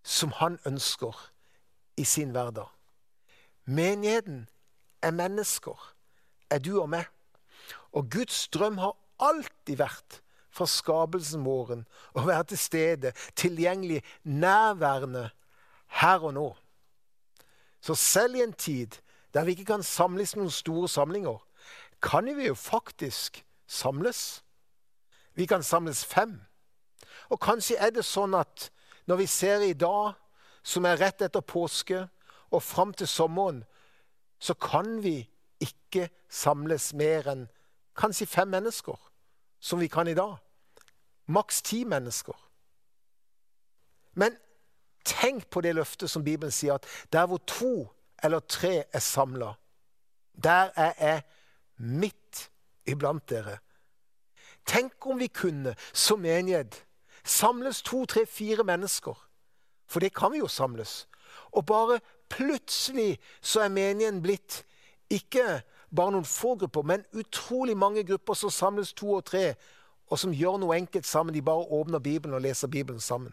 som 0.03 0.33
han 0.41 0.59
ønsker 0.67 1.15
i 1.97 2.05
sin 2.05 2.31
hverdag. 2.31 2.67
Menigheten 3.65 4.49
er 5.03 5.11
mennesker, 5.11 5.95
er 6.51 6.59
du 6.59 6.81
og 6.81 6.89
meg. 6.89 7.05
Og 7.93 8.11
Guds 8.11 8.49
drøm 8.49 8.79
har 8.79 8.97
alltid 9.21 9.77
vært 9.79 10.21
fra 10.51 10.67
skapelsen 10.67 11.45
vår 11.47 11.85
å 12.15 12.25
være 12.27 12.51
til 12.53 12.59
stede, 12.59 13.13
tilgjengelig, 13.39 14.03
nærværende 14.25 15.29
her 16.01 16.27
og 16.27 16.35
nå. 16.35 16.49
Så 17.81 17.95
selv 17.95 18.37
i 18.37 18.43
en 18.45 18.53
tid 18.53 18.99
der 19.35 19.47
vi 19.47 19.55
ikke 19.55 19.71
kan 19.73 19.83
samles 19.87 20.35
noen 20.37 20.51
store 20.51 20.89
samlinger, 20.91 21.39
kan 22.03 22.27
vi 22.37 22.49
jo 22.49 22.55
faktisk 22.55 23.45
samles. 23.67 24.43
Vi 25.35 25.47
kan 25.47 25.63
samles 25.63 26.05
fem. 26.05 26.41
Og 27.31 27.41
kanskje 27.41 27.79
er 27.79 27.93
det 27.95 28.05
sånn 28.05 28.35
at 28.35 28.71
når 29.07 29.23
vi 29.23 29.27
ser 29.27 29.63
i 29.65 29.75
dag, 29.75 30.17
som 30.63 30.85
er 30.85 30.99
rett 31.01 31.23
etter 31.23 31.41
påske, 31.41 32.09
og 32.51 32.63
fram 32.63 32.93
til 32.93 33.09
sommeren, 33.09 33.63
så 34.41 34.55
kan 34.55 34.99
vi 35.03 35.23
ikke 35.63 36.09
samles 36.29 36.91
mer 36.97 37.29
enn 37.31 37.47
kanskje 37.99 38.27
fem 38.27 38.51
mennesker, 38.51 38.97
som 39.61 39.81
vi 39.81 39.89
kan 39.89 40.09
i 40.09 40.15
dag. 40.15 40.37
Maks 41.27 41.63
ti 41.63 41.85
mennesker. 41.85 42.37
Men 44.15 44.37
tenk 45.05 45.51
på 45.51 45.61
det 45.61 45.75
løftet 45.75 46.11
som 46.11 46.25
Bibelen 46.25 46.53
sier, 46.53 46.75
at 46.75 46.87
der 47.13 47.27
hvor 47.27 47.39
to 47.47 47.89
eller 48.23 48.41
tre 48.41 48.85
er 48.93 48.99
samla, 48.99 49.55
der 50.35 50.71
er 50.77 50.93
jeg 50.99 51.23
midt 51.77 52.51
iblant 52.87 53.29
dere. 53.31 53.59
Tenk 54.67 55.07
om 55.07 55.19
vi 55.19 55.27
kunne, 55.27 55.75
som 55.93 56.21
menighet, 56.21 56.85
samles 57.25 57.83
to, 57.83 58.05
tre, 58.05 58.27
fire 58.27 58.65
mennesker. 58.65 59.17
For 59.87 60.01
det 60.01 60.15
kan 60.15 60.33
vi 60.33 60.39
jo 60.39 60.49
samles. 60.49 61.09
Og 61.51 61.67
bare 61.67 62.01
plutselig 62.29 63.19
så 63.41 63.61
er 63.65 63.69
menigheten 63.75 64.23
blitt 64.23 64.65
ikke 65.11 65.63
bare 65.97 66.15
noen 66.15 66.25
få 66.25 66.55
grupper, 66.57 66.83
men 66.87 67.05
utrolig 67.13 67.77
mange 67.77 68.05
grupper 68.07 68.35
som 68.35 68.51
samles 68.51 68.93
to 68.93 69.13
og 69.19 69.25
tre, 69.25 69.55
og 70.11 70.19
som 70.19 70.35
gjør 70.35 70.59
noe 70.63 70.77
enkelt 70.79 71.07
sammen. 71.07 71.35
De 71.35 71.43
bare 71.43 71.67
åpner 71.71 71.99
Bibelen 71.99 72.35
og 72.35 72.43
leser 72.43 72.69
Bibelen 72.69 73.01
sammen. 73.01 73.33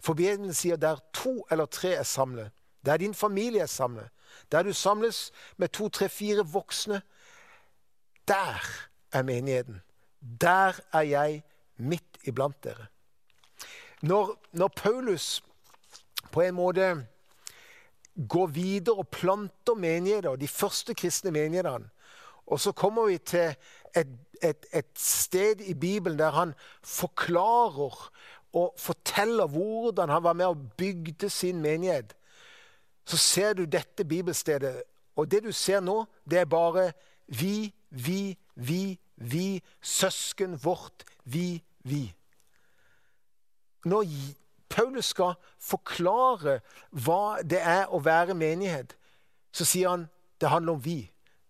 For 0.00 0.14
Bibelen 0.14 0.54
sier 0.54 0.76
der 0.76 1.00
to 1.14 1.46
eller 1.50 1.66
tre 1.66 1.94
er 2.00 2.02
samlet, 2.02 2.50
der 2.84 2.96
din 2.96 3.14
familie 3.14 3.62
er 3.62 3.66
samlet, 3.70 4.08
der 4.52 4.62
du 4.62 4.72
samles 4.72 5.32
med 5.56 5.68
to, 5.68 5.88
tre, 5.88 6.08
fire 6.08 6.46
voksne, 6.46 7.02
der 8.28 8.64
er 9.12 9.22
menigheten. 9.22 9.80
Der 10.40 10.80
er 10.92 11.00
jeg 11.00 11.42
midt 11.76 12.18
iblant 12.24 12.64
dere. 12.64 12.86
Når, 14.02 14.36
når 14.52 14.68
Paulus 14.68 15.44
på 16.32 16.40
en 16.40 16.54
måte 16.54 17.06
går 18.28 18.46
videre 18.46 18.98
og 18.98 19.08
planter 19.08 19.74
menigheter, 19.78 20.36
de 20.36 20.48
første 20.48 20.94
kristne 20.94 21.30
menighetene. 21.30 21.90
Og 22.48 22.60
så 22.60 22.72
kommer 22.72 23.06
vi 23.06 23.18
til 23.18 23.54
et, 23.96 24.08
et, 24.42 24.66
et, 24.72 24.90
sted 24.96 25.60
i 25.60 25.74
Bibelen 25.74 26.18
der 26.18 26.30
han 26.30 26.54
forklarer 26.82 28.10
og 28.52 28.74
forteller 28.78 29.46
hvordan 29.46 30.08
han 30.08 30.22
var 30.22 30.32
med 30.32 30.46
og 30.46 30.70
bygde 30.76 31.30
sin 31.30 31.60
menighet. 31.60 32.16
Så 33.04 33.16
ser 33.16 33.52
du 33.52 33.64
dette 33.64 34.04
bibelstedet, 34.04 34.82
og 35.16 35.30
det 35.30 35.42
du 35.44 35.52
ser 35.52 35.80
nå, 35.80 36.04
det 36.30 36.38
er 36.38 36.44
bare 36.44 36.92
vi, 37.26 37.74
vi, 37.90 38.36
vi, 38.54 38.98
vi, 39.16 39.62
søsken 39.82 40.58
vårt, 40.64 41.04
vi, 41.24 41.62
vi. 41.84 42.14
Når 43.84 44.04
Paulus 44.78 45.10
skal 45.10 45.34
forklare 45.58 46.60
hva 46.94 47.40
det 47.42 47.58
er 47.58 47.90
å 47.90 47.98
være 47.98 48.36
menighet, 48.38 48.94
så 49.50 49.66
sier 49.66 49.90
han 49.90 50.04
det 50.38 50.52
handler 50.52 50.76
om 50.76 50.84
vi. 50.84 51.00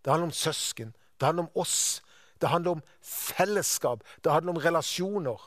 Det 0.04 0.12
handler 0.12 0.30
om 0.30 0.32
søsken. 0.32 0.94
Det 1.20 1.26
handler 1.26 1.44
om 1.44 1.61
oss. 1.61 2.00
Det 2.40 2.49
handler 2.49 2.78
om 2.78 2.82
fellesskap. 3.04 4.04
Det 4.25 4.32
handler 4.32 4.54
om 4.54 4.62
relasjoner. 4.64 5.42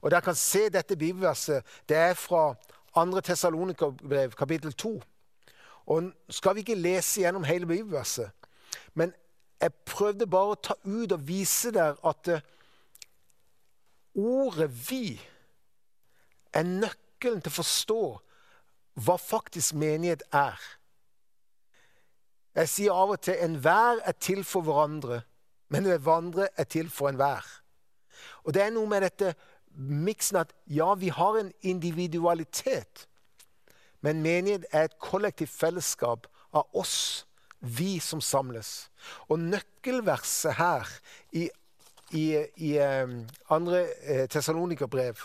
Og 0.00 0.10
Dere 0.10 0.22
kan 0.22 0.38
se 0.38 0.68
dette 0.68 0.96
bibelverset. 0.96 1.66
Det 1.88 1.96
er 1.96 2.14
fra 2.14 2.54
2. 2.94 3.20
Tessalonikerbrev, 3.20 4.36
kapittel 4.38 4.72
2. 4.72 5.02
Og 5.86 6.12
skal 6.30 6.54
vi 6.54 6.62
ikke 6.62 6.78
lese 6.78 7.24
gjennom 7.24 7.44
hele 7.44 7.66
bibelverset, 7.66 8.30
men 8.94 9.10
jeg 9.60 9.74
prøvde 9.86 10.26
bare 10.30 10.54
å 10.54 10.60
ta 10.62 10.74
ut 10.84 11.12
og 11.12 11.26
vise 11.26 11.70
der 11.74 11.98
at 12.06 12.28
eh, 12.28 12.40
ordet 14.14 14.70
'vi' 14.70 15.31
er 16.52 16.68
nøkkelen 16.68 17.42
til 17.42 17.52
å 17.52 17.58
forstå 17.60 18.04
hva 19.04 19.16
faktisk 19.20 19.76
menighet 19.78 20.24
er. 20.36 20.58
Jeg 22.54 22.68
sier 22.68 22.92
av 22.92 23.14
og 23.14 23.22
til 23.24 23.38
enhver 23.40 24.02
er 24.04 24.16
til 24.20 24.42
for 24.44 24.64
hverandre, 24.66 25.22
men 25.72 25.88
hverandre 25.88 26.50
er 26.56 26.68
til 26.68 26.90
for 26.92 27.08
enhver. 27.08 27.46
Og 28.44 28.52
det 28.54 28.66
er 28.66 28.74
noe 28.74 28.88
med 28.90 29.06
dette 29.06 29.32
miksen 29.72 30.42
at 30.42 30.52
ja, 30.68 30.92
vi 30.94 31.08
har 31.08 31.38
en 31.40 31.52
individualitet, 31.62 33.06
men 34.04 34.20
menighet 34.20 34.66
er 34.72 34.90
et 34.90 34.98
kollektivt 35.00 35.54
fellesskap 35.54 36.26
av 36.52 36.68
oss, 36.76 37.24
vi 37.60 38.00
som 38.02 38.20
samles. 38.20 38.90
Og 39.30 39.38
nøkkelverset 39.40 40.58
her 40.58 40.88
i, 41.32 41.46
i, 42.10 42.24
i 42.58 42.72
um, 42.82 43.22
andre 43.54 43.86
eh, 44.02 44.24
Tessalonikerbrev 44.28 45.22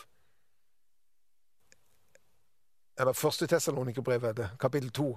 eller 3.00 3.14
første 3.14 3.48
Tessalonikerbrev, 3.48 4.34
kapittel 4.60 4.90
2, 4.90 5.08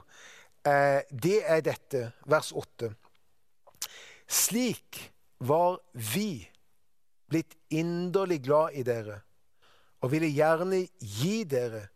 eh, 0.66 1.00
det 1.10 1.40
er 1.44 1.60
dette, 1.64 2.12
vers 2.26 2.52
8. 2.52 2.92
Slik 4.28 5.12
var 5.38 5.80
vi 5.92 6.48
blitt 7.30 7.56
inderlig 7.70 8.42
glad 8.44 8.76
i 8.76 8.84
dere 8.86 9.20
og 10.00 10.12
ville 10.12 10.30
gjerne 10.32 10.84
gi 11.00 11.42
dere 11.48 11.86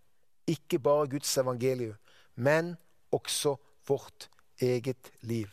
ikke 0.47 0.79
bare 0.79 1.09
Guds 1.09 1.37
evangelium, 1.41 1.97
men 2.35 2.75
også 3.12 3.57
vårt 3.88 4.29
eget 4.61 5.12
liv. 5.21 5.49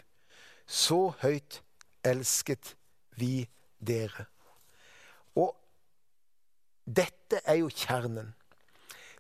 Så 0.68 1.14
høyt 1.22 1.62
elsket 2.04 2.76
vi 3.20 3.48
dere. 3.80 4.26
Og 5.36 5.56
dette 6.86 7.42
er 7.46 7.62
jo 7.62 7.70
kjernen. 7.70 8.34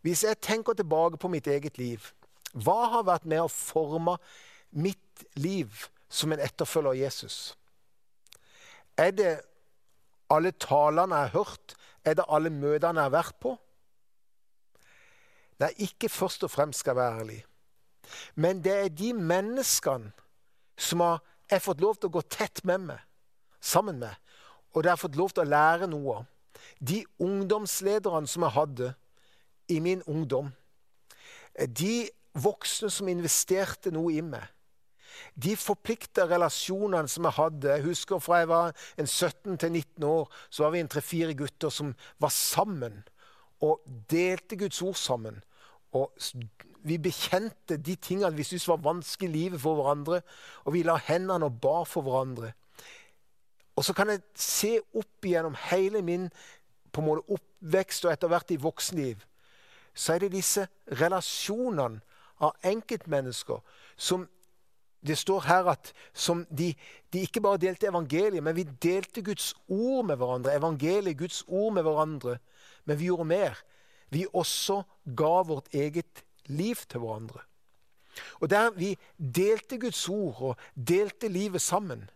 Hvis 0.01 0.23
jeg 0.25 0.39
tenker 0.41 0.73
tilbake 0.73 1.19
på 1.21 1.29
mitt 1.29 1.47
eget 1.47 1.77
liv, 1.77 2.11
hva 2.53 2.89
har 2.95 3.07
vært 3.07 3.27
med 3.29 3.43
å 3.43 3.51
forme 3.51 4.17
mitt 4.71 5.25
liv 5.39 5.87
som 6.11 6.33
en 6.33 6.41
etterfølger 6.41 6.91
av 6.91 6.99
Jesus? 6.99 7.37
Er 8.99 9.13
det 9.15 9.31
alle 10.31 10.51
talene 10.51 11.21
jeg 11.21 11.31
har 11.31 11.45
hørt? 11.45 11.75
Er 12.03 12.17
det 12.17 12.25
alle 12.27 12.49
møtene 12.49 12.97
jeg 12.97 13.09
har 13.09 13.13
vært 13.13 13.37
på? 13.43 13.55
Nei, 15.61 15.69
ikke 15.85 16.09
først 16.09 16.43
og 16.47 16.51
fremst 16.51 16.81
skal 16.81 16.95
jeg 16.95 17.01
være 17.01 17.21
ærlig. 17.21 17.39
Men 18.35 18.63
det 18.65 18.73
er 18.73 18.89
de 18.89 19.11
menneskene 19.13 20.11
som 20.81 21.03
har 21.05 21.21
jeg 21.51 21.61
fått 21.61 21.83
lov 21.83 21.99
til 21.99 22.09
å 22.09 22.15
gå 22.17 22.23
tett 22.31 22.63
med 22.65 22.87
meg, 22.89 23.01
sammen 23.61 23.99
med, 24.01 24.15
og 24.71 24.83
det 24.83 24.93
har 24.93 24.99
fått 24.99 25.17
lov 25.19 25.33
til 25.35 25.43
å 25.43 25.51
lære 25.51 25.89
noe 25.91 26.21
av. 26.21 26.27
De 26.79 27.01
ungdomslederne 27.21 28.29
som 28.29 28.45
jeg 28.47 28.55
hadde, 28.55 28.91
i 29.71 29.79
min 29.83 30.03
ungdom. 30.09 30.51
De 31.67 32.09
voksne 32.33 32.89
som 32.91 33.09
investerte 33.11 33.91
noe 33.93 34.13
i 34.13 34.23
meg. 34.25 34.43
De 35.35 35.55
forplikta 35.59 36.25
relasjonene 36.29 37.09
som 37.11 37.27
jeg 37.27 37.37
hadde. 37.37 37.73
Jeg 37.75 37.85
husker 37.85 38.21
Fra 38.23 38.41
jeg 38.41 38.49
var 38.51 38.71
en 38.97 39.07
17 39.07 39.57
til 39.57 39.71
19 39.71 40.03
år, 40.07 40.29
så 40.49 40.63
var 40.63 40.71
vi 40.75 40.79
en 40.79 40.91
tre-fire 40.91 41.35
gutter 41.37 41.69
som 41.69 41.93
var 42.19 42.33
sammen 42.33 43.03
og 43.61 43.83
delte 44.09 44.57
Guds 44.57 44.81
ord 44.81 44.97
sammen. 44.97 45.43
Og 45.93 46.15
vi 46.87 46.97
bekjente 46.97 47.77
de 47.77 47.95
tingene 47.95 48.33
vi 48.35 48.45
syntes 48.47 48.67
var 48.67 48.81
vanskelig 48.81 49.29
i 49.29 49.33
livet 49.33 49.61
for 49.61 49.77
hverandre. 49.77 50.21
Og 50.65 50.73
vi 50.73 50.83
la 50.87 50.97
hendene 51.07 51.45
og 51.45 51.59
bar 51.61 51.85
for 51.85 52.07
hverandre. 52.07 52.53
Og 53.75 53.85
så 53.85 53.93
kan 53.93 54.09
jeg 54.09 54.23
se 54.35 54.79
opp 54.97 55.25
igjennom 55.25 55.55
hele 55.69 56.01
min 56.01 56.29
på 56.91 57.03
måte 57.05 57.23
oppvekst 57.31 58.05
og 58.05 58.11
etter 58.11 58.31
hvert 58.31 58.51
i 58.51 58.59
voksenliv, 58.59 59.21
så 59.93 60.13
er 60.13 60.25
det 60.25 60.31
disse 60.35 60.67
relasjonene 60.99 62.01
av 62.41 62.55
enkeltmennesker 62.65 63.59
som 63.97 64.27
det 65.01 65.17
står 65.17 65.45
her 65.47 65.69
at 65.71 65.91
de, 66.49 66.73
de, 67.13 67.21
ikke 67.25 67.41
bare 67.41 67.57
delte 67.61 67.89
evangeliet, 67.89 68.43
men 68.43 68.55
vi 68.55 68.67
delte 68.83 69.23
Guds 69.25 69.53
ord 69.67 70.05
med 70.05 70.19
hverandre. 70.21 70.53
Evangeliet, 70.53 71.17
Guds 71.17 71.43
ord 71.47 71.73
med 71.73 71.83
hverandre. 71.83 72.37
Men 72.85 72.99
vi 72.99 73.09
gjorde 73.09 73.25
mer. 73.25 73.57
Vi 74.13 74.27
også 74.33 74.83
ga 75.17 75.41
vårt 75.47 75.73
eget 75.73 76.21
liv 76.45 76.75
til 76.85 77.01
hverandre. 77.01 77.41
Og 78.41 78.49
der 78.49 78.69
vi 78.77 78.93
delte 79.17 79.79
Guds 79.79 80.09
ord 80.09 80.41
og 80.41 80.55
delte 80.75 81.27
livet 81.27 81.61
sammen, 81.61 82.09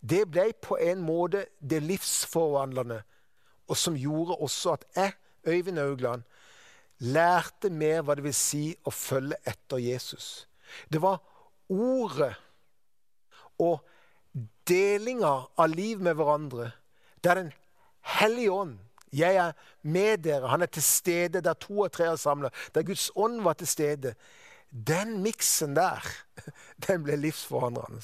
det 0.00 0.24
ble 0.30 0.52
på 0.62 0.76
en 0.80 1.00
måte 1.00 1.46
det 1.60 1.82
livsforvandlende, 1.82 3.02
og 3.68 3.76
som 3.76 3.96
gjorde 3.96 4.36
også 4.36 4.72
at 4.78 4.84
jeg, 4.96 5.12
Øyvind 5.46 5.78
Augland, 5.78 6.22
lærte 7.04 7.70
mer 7.70 8.02
hva 8.02 8.16
det 8.16 8.24
vil 8.26 8.36
si 8.36 8.64
å 8.84 8.92
følge 8.94 9.38
etter 9.48 9.82
Jesus. 9.82 10.46
Det 10.88 11.00
var 11.02 11.20
ordet 11.72 12.32
og 13.62 13.84
delinga 14.66 15.34
av 15.60 15.70
liv 15.70 16.00
med 16.02 16.16
hverandre, 16.18 16.72
der 17.22 17.34
Den 17.34 17.52
hellige 18.18 18.52
ånd 18.52 18.78
jeg 19.14 19.36
er 19.38 19.52
med 19.82 20.24
dere. 20.24 20.50
Han 20.50 20.62
er 20.62 20.70
til 20.72 20.82
stede 20.82 21.42
der 21.44 21.54
to 21.54 21.84
og 21.86 21.92
tre 21.94 22.08
er 22.10 22.18
samla. 22.18 22.50
Der 22.74 22.82
Guds 22.82 23.10
ånd 23.14 23.40
var 23.44 23.54
til 23.54 23.68
stede. 23.70 24.14
Den 24.70 25.20
miksen 25.22 25.76
der, 25.76 26.02
den 26.86 27.04
ble 27.06 27.16
livsforandrende. 27.22 28.02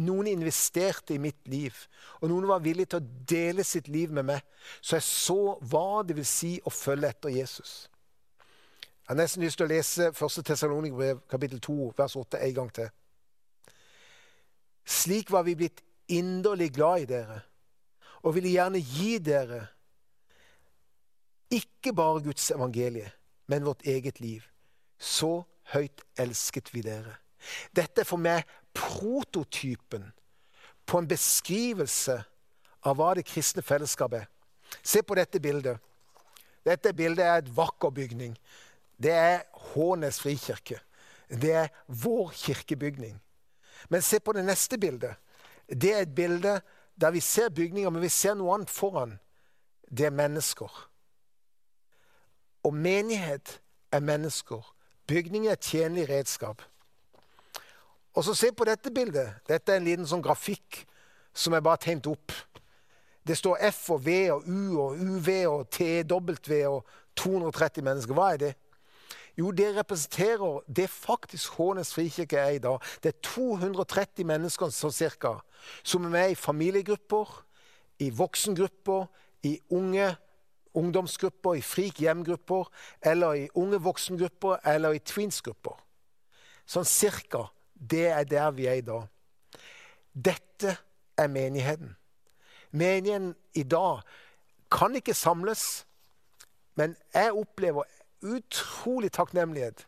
Noen 0.00 0.30
investerte 0.30 1.12
i 1.12 1.20
mitt 1.20 1.48
liv, 1.52 1.76
og 2.22 2.30
noen 2.32 2.46
var 2.48 2.62
villige 2.64 2.94
til 2.94 3.02
å 3.02 3.24
dele 3.28 3.64
sitt 3.64 3.90
liv 3.92 4.12
med 4.12 4.24
meg. 4.30 4.46
Så 4.80 4.96
jeg 4.96 5.04
så 5.04 5.40
hva 5.68 6.00
det 6.06 6.16
vil 6.16 6.28
si 6.28 6.54
å 6.64 6.72
følge 6.72 7.10
etter 7.12 7.34
Jesus. 7.34 7.90
Jeg 9.02 9.16
har 9.16 9.18
nesten 9.18 9.42
lyst 9.42 9.58
til 9.58 9.66
å 9.66 9.72
lese 9.72 10.08
1. 10.14 10.44
Tessalonikerbrev 10.46 11.24
kapittel 11.30 11.60
2, 11.60 11.88
vers 11.98 12.14
8 12.16 12.38
en 12.46 12.54
gang 12.54 12.68
til. 12.74 12.90
Slik 14.86 15.30
var 15.30 15.42
vi 15.46 15.56
blitt 15.58 15.82
inderlig 16.08 16.70
glad 16.76 17.02
i 17.02 17.08
dere, 17.10 17.40
og 18.22 18.36
ville 18.36 18.54
gjerne 18.54 18.78
gi 18.78 19.16
dere 19.18 19.64
ikke 21.52 21.92
bare 21.92 22.22
Guds 22.22 22.50
evangelie, 22.54 23.10
men 23.50 23.66
vårt 23.66 23.82
eget 23.84 24.20
liv. 24.20 24.46
Så 24.98 25.42
høyt 25.74 26.06
elsket 26.16 26.70
vi 26.74 26.86
dere. 26.86 27.18
Dette 27.74 28.04
er 28.04 28.08
for 28.08 28.22
meg 28.22 28.46
prototypen 28.72 30.06
på 30.86 30.98
en 30.98 31.08
beskrivelse 31.10 32.20
av 32.86 32.98
hva 32.98 33.12
det 33.18 33.26
kristne 33.26 33.66
fellesskapet 33.66 34.22
er. 34.22 34.28
Se 34.82 35.02
på 35.02 35.18
dette 35.18 35.42
bildet. 35.42 35.78
Dette 36.64 36.94
bildet 36.94 37.26
er 37.26 37.42
et 37.42 37.50
vakker 37.56 37.90
bygning. 37.90 38.36
Det 39.02 39.12
er 39.12 39.42
Hånes 39.72 40.20
frikirke. 40.20 40.78
Det 41.28 41.52
er 41.52 41.68
vår 41.86 42.30
kirkebygning. 42.36 43.16
Men 43.88 44.02
se 44.02 44.20
på 44.20 44.32
det 44.32 44.44
neste 44.44 44.78
bildet. 44.78 45.14
Det 45.68 45.94
er 45.94 46.02
et 46.02 46.14
bilde 46.14 46.60
der 47.00 47.10
vi 47.10 47.20
ser 47.20 47.48
bygninger, 47.48 47.90
men 47.90 48.02
vi 48.02 48.08
ser 48.08 48.34
noe 48.34 48.54
annet 48.54 48.70
foran. 48.70 49.16
Det 49.90 50.06
er 50.06 50.14
mennesker. 50.14 50.70
Og 52.62 52.74
menighet 52.74 53.60
er 53.92 54.00
mennesker. 54.00 54.74
Bygning 55.06 55.46
er 55.46 55.54
tjenlig 55.54 56.08
redskap. 56.08 56.62
Og 58.14 58.24
så 58.24 58.34
Se 58.34 58.52
på 58.52 58.64
dette 58.64 58.90
bildet. 58.90 59.34
Dette 59.48 59.72
er 59.72 59.80
en 59.80 59.84
liten 59.84 60.06
sånn 60.06 60.22
grafikk 60.22 60.84
som 61.34 61.54
jeg 61.54 61.64
bare 61.64 61.78
har 61.78 61.84
tegnet 61.84 62.06
opp. 62.06 62.32
Det 63.26 63.36
står 63.38 63.56
F 63.70 63.90
og 63.94 64.04
V 64.04 64.16
og 64.34 64.46
U 64.46 64.78
og 64.82 65.00
UV 65.00 65.28
og 65.48 65.70
TW 65.70 66.68
og 66.68 66.86
230 67.16 67.84
mennesker. 67.84 68.14
Hva 68.14 68.32
er 68.34 68.40
det? 68.42 68.52
Jo, 69.38 69.50
det 69.50 69.70
representerer 69.76 70.60
det 70.68 70.90
faktisk 70.90 71.56
Hånes 71.56 71.94
frikirke 71.94 72.36
er 72.36 72.56
i 72.56 72.58
dag. 72.60 72.82
Det 73.02 73.14
er 73.14 73.22
230 73.24 74.26
mennesker 74.28 74.72
sånn 74.74 74.92
cirka, 74.92 75.38
som 75.82 76.04
er 76.04 76.12
med 76.12 76.34
i 76.34 76.38
familiegrupper, 76.38 77.30
i 78.02 78.10
voksengrupper, 78.12 79.06
i 79.48 79.56
unge 79.70 80.10
ungdomsgrupper, 80.74 81.54
i 81.54 81.62
frik 81.64 82.00
hjemgrupper, 82.00 82.68
eller 83.02 83.34
i 83.34 83.48
unge 83.54 83.80
voksengrupper 83.82 84.60
eller 84.64 84.96
i 84.96 85.02
twinsgrupper. 85.04 85.76
Sånn 86.66 86.88
cirka. 86.88 87.48
Det 87.74 88.06
er 88.12 88.24
der 88.28 88.52
vi 88.54 88.68
er 88.70 88.78
i 88.78 88.86
dag. 88.86 89.08
Dette 90.12 90.76
er 91.18 91.28
menigheten. 91.32 91.96
Menigheten 92.70 93.34
i 93.58 93.64
dag 93.68 94.04
kan 94.72 94.94
ikke 94.96 95.14
samles, 95.16 95.84
men 96.78 96.94
jeg 97.12 97.34
opplever 97.36 97.88
utrolig 98.22 99.12
takknemlighet 99.12 99.86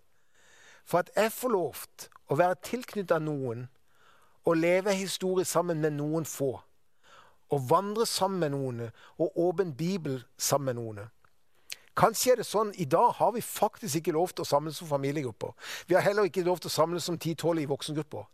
for 0.84 0.98
at 0.98 1.10
jeg 1.16 1.32
får 1.32 1.48
lov 1.54 1.80
til 1.98 2.10
å 2.28 2.38
være 2.38 2.60
tilknyttet 2.64 3.22
noen 3.22 3.66
og 4.44 4.56
leve 4.60 4.94
historie 4.94 5.44
sammen 5.48 5.80
med 5.80 5.96
noen 5.96 6.24
få 6.28 6.58
Og 7.52 7.60
vandre 7.70 8.06
sammen 8.06 8.40
med 8.40 8.50
noen 8.50 8.80
og 9.20 9.36
åpen 9.38 9.74
bibel 9.76 10.24
sammen 10.38 10.64
med 10.64 10.74
noen. 10.74 11.10
Kanskje 11.94 12.32
er 12.32 12.40
det 12.40 12.46
sånn 12.48 12.72
i 12.80 12.86
dag 12.90 13.12
har 13.20 13.34
vi 13.36 13.42
faktisk 13.44 14.00
ikke 14.00 14.14
lov 14.16 14.32
til 14.32 14.42
å 14.42 14.48
samles 14.48 14.80
som 14.80 14.88
familiegrupper. 14.88 15.52
Vi 15.86 15.94
har 15.94 16.02
heller 16.02 16.26
ikke 16.26 16.42
lov 16.42 16.58
til 16.58 16.72
å 16.72 16.74
samles 16.74 17.04
som 17.06 17.18
10-12 17.18 17.60
i 17.62 17.68
voksengrupper. 17.70 18.24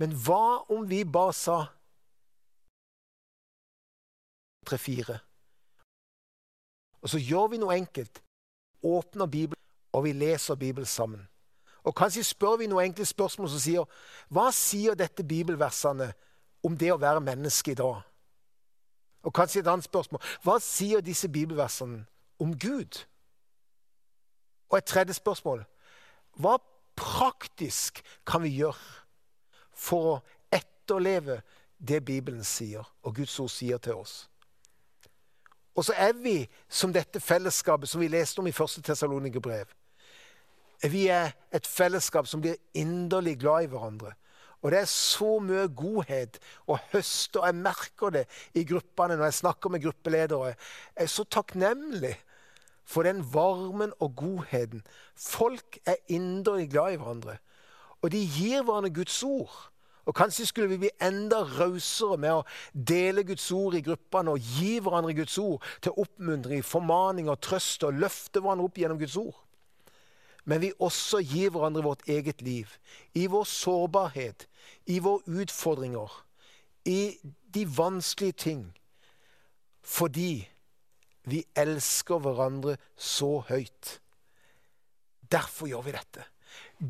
Men 0.00 0.14
hva 0.24 0.64
om 0.72 0.86
vi 0.88 1.02
bare 1.04 1.34
sa 1.36 1.58
tre-fire? 4.64 5.18
Og 7.04 7.12
så 7.12 7.20
gjør 7.20 7.50
vi 7.52 7.60
noe 7.60 7.76
enkelt. 7.76 8.22
Åpner 8.84 9.26
Bibelen, 9.26 9.60
og 9.92 10.04
vi 10.04 10.12
leser 10.12 10.54
Bibelen 10.54 10.86
sammen. 10.86 11.28
Og 11.84 11.94
kanskje 11.96 12.24
spør 12.24 12.56
vi 12.56 12.68
noen 12.68 12.90
enkle 12.90 13.04
spørsmål 13.04 13.50
som 13.52 13.60
sier 13.60 13.88
Hva 14.32 14.48
sier 14.52 14.96
dette 14.96 15.24
bibelversene 15.24 16.12
om 16.64 16.76
det 16.80 16.92
å 16.92 17.00
være 17.00 17.24
menneske 17.24 17.74
i 17.74 17.78
dag? 17.78 18.02
Og 19.24 19.32
kanskje 19.32 19.60
et 19.60 19.68
annet 19.68 19.84
spørsmål. 19.84 20.20
Hva 20.44 20.58
sier 20.60 21.04
disse 21.04 21.28
bibelversene 21.28 22.04
om 22.40 22.52
Gud? 22.58 23.04
Og 24.68 24.78
et 24.78 24.88
tredje 24.88 25.16
spørsmål. 25.16 25.64
Hva 26.36 26.58
praktisk 26.96 28.02
kan 28.26 28.42
vi 28.44 28.56
gjøre 28.58 28.80
for 29.72 30.10
å 30.10 30.20
etterleve 30.52 31.40
det 31.78 32.04
Bibelen 32.04 32.44
sier, 32.44 32.84
og 33.02 33.16
Guds 33.16 33.38
ord 33.40 33.52
sier 33.52 33.80
til 33.82 34.00
oss? 34.00 34.24
Og 35.74 35.84
så 35.84 35.94
er 35.96 36.12
vi 36.12 36.44
som 36.68 36.92
dette 36.94 37.20
fellesskapet 37.20 37.90
som 37.90 38.02
vi 38.02 38.08
leste 38.08 38.38
om 38.38 38.46
i 38.46 38.54
første 38.54 38.82
Tessalonikerbrev. 38.82 39.66
Vi 40.90 41.06
er 41.08 41.32
et 41.54 41.66
fellesskap 41.66 42.28
som 42.28 42.42
blir 42.44 42.60
inderlig 42.76 43.38
glad 43.40 43.64
i 43.64 43.70
hverandre. 43.72 44.12
Og 44.64 44.72
det 44.72 44.78
er 44.80 44.88
så 44.88 45.38
mye 45.44 45.66
godhet 45.76 46.38
å 46.64 46.78
høste, 46.92 47.40
og 47.40 47.46
jeg 47.50 47.56
merker 47.66 48.14
det 48.14 48.22
i 48.56 48.64
gruppene 48.64 49.18
når 49.18 49.28
jeg 49.28 49.40
snakker 49.42 49.72
med 49.72 49.82
gruppeledere. 49.84 50.54
Jeg 50.54 51.04
er 51.04 51.12
så 51.12 51.24
takknemlig 51.28 52.14
for 52.88 53.04
den 53.04 53.20
varmen 53.34 53.92
og 54.00 54.14
godheten. 54.16 54.80
Folk 55.16 55.78
er 55.84 56.00
inderlig 56.08 56.70
glad 56.72 56.94
i 56.94 57.00
hverandre. 57.00 57.36
Og 58.00 58.12
de 58.12 58.24
gir 58.24 58.64
hverandre 58.64 58.92
Guds 58.92 59.22
ord. 59.22 59.52
Og 60.04 60.14
Kanskje 60.16 60.46
skulle 60.46 60.68
vi 60.68 60.82
bli 60.84 60.90
enda 61.02 61.42
rausere 61.56 62.18
med 62.20 62.34
å 62.34 62.44
dele 62.74 63.24
Guds 63.24 63.46
ord 63.56 63.76
i 63.78 63.84
gruppene 63.84 64.34
og 64.34 64.50
gi 64.58 64.76
hverandre 64.84 65.16
Guds 65.16 65.38
ord 65.40 65.64
til 65.80 65.96
oppmuntring, 66.04 66.64
formaning 66.64 67.30
og 67.32 67.40
trøst 67.44 67.86
og 67.88 67.96
løfte 68.02 68.42
hverandre 68.44 68.68
opp 68.68 68.80
gjennom 68.82 69.00
Guds 69.00 69.16
ord 69.20 69.44
men 70.44 70.60
vi 70.60 70.72
også 70.82 71.22
gir 71.24 71.52
hverandre 71.52 71.84
vårt 71.84 72.04
eget 72.08 72.42
liv. 72.44 72.68
I 73.16 73.26
vår 73.32 73.46
sårbarhet, 73.48 74.46
i 74.86 74.98
våre 75.00 75.24
utfordringer, 75.40 76.10
i 76.84 77.16
de 77.54 77.64
vanskelige 77.76 78.32
ting. 78.44 78.64
Fordi 79.80 80.44
vi 81.24 81.44
elsker 81.56 82.20
hverandre 82.20 82.76
så 82.96 83.38
høyt. 83.48 83.98
Derfor 85.32 85.68
gjør 85.68 85.86
vi 85.88 85.96
dette. 85.96 86.26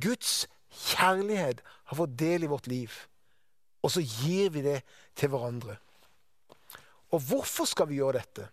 Guds 0.03 0.49
kjærlighet 0.75 1.63
har 1.85 1.97
fått 1.97 2.19
del 2.19 2.45
i 2.45 2.51
vårt 2.51 2.67
liv. 2.71 2.93
Og 3.85 3.93
så 3.95 4.01
gir 4.01 4.51
vi 4.51 4.63
det 4.65 4.81
til 5.17 5.33
hverandre. 5.33 5.77
Og 7.13 7.21
hvorfor 7.21 7.69
skal 7.69 7.89
vi 7.89 8.01
gjøre 8.01 8.19
dette? 8.19 8.49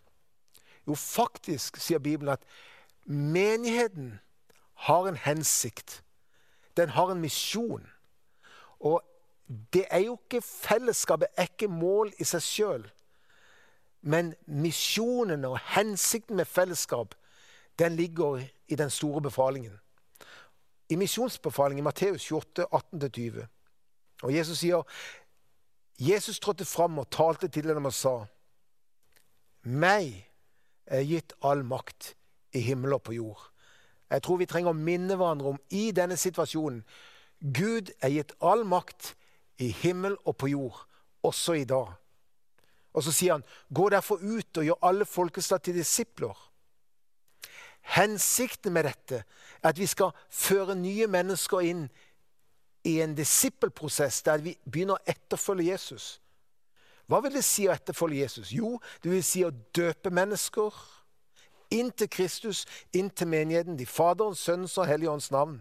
Jo, 0.87 0.95
faktisk 0.95 1.77
sier 1.81 2.01
Bibelen 2.01 2.33
at 2.33 2.43
menigheten 3.05 4.19
har 4.87 5.07
en 5.07 5.17
hensikt. 5.17 6.01
Den 6.77 6.89
har 6.89 7.11
en 7.11 7.21
misjon. 7.21 7.85
Og 8.79 9.01
det 9.73 9.85
er 9.89 10.05
jo 10.05 10.17
ikke 10.17 10.41
fellesskapet 10.41 11.27
er 11.37 11.49
ikke 11.49 11.67
mål 11.67 12.13
i 12.19 12.27
seg 12.27 12.43
sjøl. 12.45 12.85
Men 14.01 14.33
misjonen 14.45 15.45
og 15.45 15.59
hensikten 15.75 16.39
med 16.39 16.49
fellesskap 16.49 17.15
den 17.79 17.95
ligger 17.95 18.41
i 18.67 18.75
den 18.75 18.89
store 18.89 19.21
befalingen. 19.21 19.79
I 20.91 20.97
misjonsbefalingen 20.99 21.83
i 21.83 21.87
Matteus 21.87 22.25
28, 22.27 22.65
18-20. 22.67 23.45
Og 24.23 24.33
Jesus 24.35 24.59
sier 24.59 24.83
Jesus 26.01 26.39
trådte 26.41 26.65
fram 26.65 26.99
og 26.99 27.09
talte 27.13 27.47
til 27.47 27.69
dem 27.69 27.85
og 27.85 27.93
sa 27.93 28.15
Meg 29.63 30.25
er 30.89 31.05
gitt 31.05 31.35
all 31.45 31.61
makt 31.63 32.15
i 32.57 32.63
himmel 32.65 32.97
og 32.97 33.03
på 33.05 33.15
jord. 33.15 33.41
Jeg 34.11 34.23
tror 34.25 34.41
vi 34.41 34.49
trenger 34.49 34.73
å 34.73 34.77
minne 34.77 35.15
hverandre 35.15 35.53
om 35.53 35.59
i 35.69 35.91
denne 35.95 36.17
situasjonen 36.19 36.81
Gud 37.41 37.93
er 38.01 38.11
gitt 38.13 38.33
all 38.41 38.65
makt 38.67 39.13
i 39.61 39.71
himmel 39.81 40.17
og 40.25 40.35
på 40.41 40.51
jord, 40.51 40.77
også 41.25 41.55
i 41.61 41.65
dag. 41.65 41.93
Og 42.93 43.05
så 43.05 43.13
sier 43.15 43.37
han, 43.37 43.45
gå 43.73 43.87
derfor 43.89 44.21
ut 44.21 44.57
og 44.57 44.67
gjør 44.67 44.85
alle 44.89 45.07
folkeslag 45.07 45.63
til 45.63 45.77
disipler. 45.79 46.37
Hensikten 47.81 48.73
med 48.73 48.85
dette 48.87 49.23
er 49.23 49.69
at 49.71 49.79
vi 49.79 49.87
skal 49.89 50.15
føre 50.29 50.75
nye 50.77 51.07
mennesker 51.11 51.65
inn 51.65 51.85
i 52.87 52.97
en 53.01 53.13
disippelprosess 53.17 54.21
der 54.25 54.41
vi 54.41 54.55
begynner 54.65 54.97
å 54.97 55.11
etterfølge 55.13 55.71
Jesus. 55.71 56.05
Hva 57.09 57.19
vil 57.25 57.35
det 57.35 57.43
si 57.45 57.67
å 57.67 57.73
etterfølge 57.73 58.21
Jesus? 58.21 58.53
Jo, 58.55 58.77
det 59.03 59.11
vil 59.11 59.23
si 59.25 59.43
å 59.43 59.51
døpe 59.75 60.13
mennesker 60.13 60.75
inn 61.71 61.91
til 61.95 62.09
Kristus, 62.11 62.65
inn 62.95 63.09
til 63.09 63.29
menigheten, 63.31 63.79
i 63.79 63.87
Faderens, 63.87 64.43
Sønnens 64.43 64.77
og 64.79 64.87
Helligåndens 64.87 65.31
navn. 65.33 65.59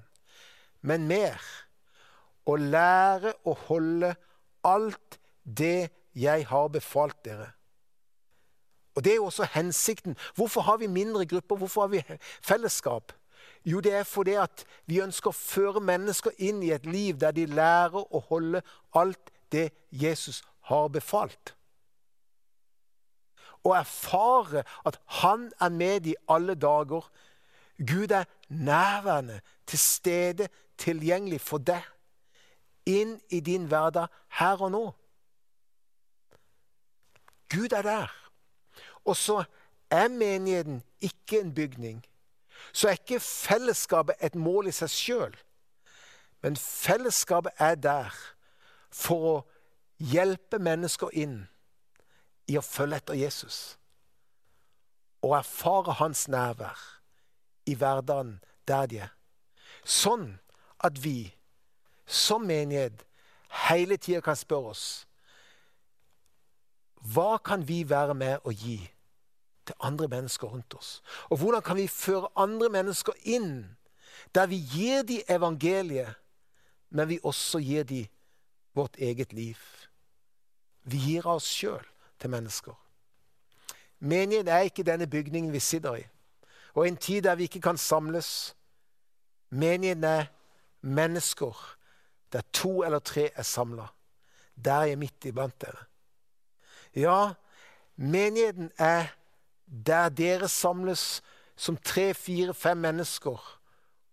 Men 0.83 1.07
mer 1.11 1.43
å 2.49 2.57
lære 2.57 3.35
å 3.47 3.55
holde 3.67 4.15
alt 4.67 5.19
det 5.45 5.91
jeg 6.17 6.47
har 6.51 6.69
befalt 6.73 7.19
dere. 7.25 7.53
Og 9.01 9.05
Det 9.05 9.13
er 9.13 9.17
jo 9.17 9.25
også 9.25 9.47
hensikten. 9.53 10.17
Hvorfor 10.35 10.61
har 10.61 10.77
vi 10.77 10.87
mindre 10.87 11.27
grupper? 11.27 11.57
Hvorfor 11.57 11.81
har 11.81 11.89
vi 11.89 12.03
fellesskap? 12.43 13.13
Jo, 13.65 13.81
det 13.81 13.95
er 13.95 14.03
fordi 14.03 14.31
at 14.31 14.65
vi 14.87 15.01
ønsker 15.01 15.31
å 15.31 15.37
føre 15.37 15.81
mennesker 15.81 16.37
inn 16.37 16.61
i 16.63 16.69
et 16.77 16.85
liv 16.85 17.17
der 17.17 17.33
de 17.33 17.47
lærer 17.49 17.97
å 17.97 18.21
holde 18.29 18.61
alt 18.93 19.33
det 19.53 19.71
Jesus 19.91 20.43
har 20.69 20.93
befalt. 20.93 21.55
Og 23.65 23.79
erfare 23.79 24.67
at 24.85 25.01
han 25.23 25.49
er 25.61 25.73
med 25.73 26.13
i 26.13 26.15
alle 26.29 26.55
dager. 26.55 27.09
Gud 27.79 28.13
er 28.13 28.29
nærværende, 28.49 29.41
til 29.67 29.79
stede, 29.79 30.49
tilgjengelig 30.77 31.41
for 31.41 31.59
deg. 31.59 31.89
Inn 32.85 33.17
i 33.31 33.41
din 33.41 33.65
hverdag 33.65 34.13
her 34.29 34.61
og 34.61 34.77
nå. 34.77 34.87
Gud 37.49 37.73
er 37.73 37.83
der. 37.83 38.20
Og 39.05 39.17
så 39.17 39.45
er 39.91 40.09
menigheten 40.09 40.83
ikke 41.01 41.41
en 41.41 41.55
bygning. 41.55 42.07
Så 42.73 42.89
er 42.89 42.93
ikke 42.93 43.21
fellesskapet 43.21 44.15
et 44.21 44.35
mål 44.35 44.69
i 44.71 44.75
seg 44.75 44.93
sjøl. 44.93 45.37
Men 46.43 46.57
fellesskapet 46.57 47.53
er 47.59 47.75
der 47.75 48.15
for 48.91 49.27
å 49.31 49.37
hjelpe 50.01 50.59
mennesker 50.59 51.13
inn 51.13 51.43
i 52.49 52.57
å 52.59 52.65
følge 52.65 53.01
etter 53.01 53.19
Jesus. 53.19 53.59
Og 55.23 55.37
erfare 55.37 55.99
hans 56.01 56.27
nærvær 56.29 56.79
i 57.69 57.75
hverdagen 57.77 58.39
der 58.69 58.87
de 58.87 59.03
er. 59.05 59.13
Sånn 59.85 60.39
at 60.85 60.99
vi 61.05 61.33
som 62.07 62.47
menighet 62.49 63.05
hele 63.67 63.97
tida 64.01 64.21
kan 64.25 64.39
spørre 64.39 64.75
oss 64.75 64.87
hva 67.01 67.39
kan 67.39 67.69
vi 67.69 67.83
være 67.89 68.15
med 68.15 68.45
å 68.45 68.53
gi 68.53 68.79
til 69.67 69.75
andre 69.81 70.09
mennesker 70.09 70.49
rundt 70.49 70.75
oss? 70.77 71.01
Og 71.31 71.41
hvordan 71.41 71.63
kan 71.65 71.77
vi 71.77 71.89
føre 71.89 72.29
andre 72.37 72.69
mennesker 72.69 73.17
inn 73.25 73.77
der 74.35 74.47
vi 74.47 74.61
gir 74.61 75.03
dem 75.09 75.25
evangeliet, 75.29 76.15
men 76.91 77.09
vi 77.09 77.21
også 77.23 77.59
gir 77.59 77.85
dem 77.85 78.07
vårt 78.75 78.97
eget 78.99 79.33
liv? 79.33 79.59
Vi 80.85 80.99
gir 80.99 81.27
av 81.27 81.41
oss 81.41 81.49
sjøl 81.49 81.85
til 82.21 82.31
mennesker. 82.31 82.77
Menigheten 84.01 84.49
er 84.49 84.69
ikke 84.69 84.85
denne 84.85 85.07
bygningen 85.07 85.53
vi 85.53 85.61
sitter 85.61 86.01
i. 86.01 86.07
Og 86.75 86.87
i 86.87 86.89
en 86.89 86.97
tid 86.97 87.23
der 87.23 87.37
vi 87.37 87.49
ikke 87.49 87.61
kan 87.61 87.79
samles. 87.79 88.55
Menigheten 89.51 90.05
er 90.05 90.31
mennesker 90.81 91.77
der 92.33 92.43
to 92.53 92.83
eller 92.83 92.99
tre 92.99 93.31
er 93.35 93.43
samla. 93.43 93.87
Der 94.65 94.73
er 94.73 94.85
jeg 94.93 94.99
midt 94.99 95.25
iblant 95.25 95.61
dere. 95.61 95.90
Ja, 96.95 97.35
menigheten 97.97 98.71
er 98.79 99.13
der 99.67 100.09
dere 100.09 100.49
samles 100.49 101.23
som 101.57 101.77
tre, 101.77 102.15
fire, 102.15 102.55
fem 102.55 102.77
mennesker 102.77 103.39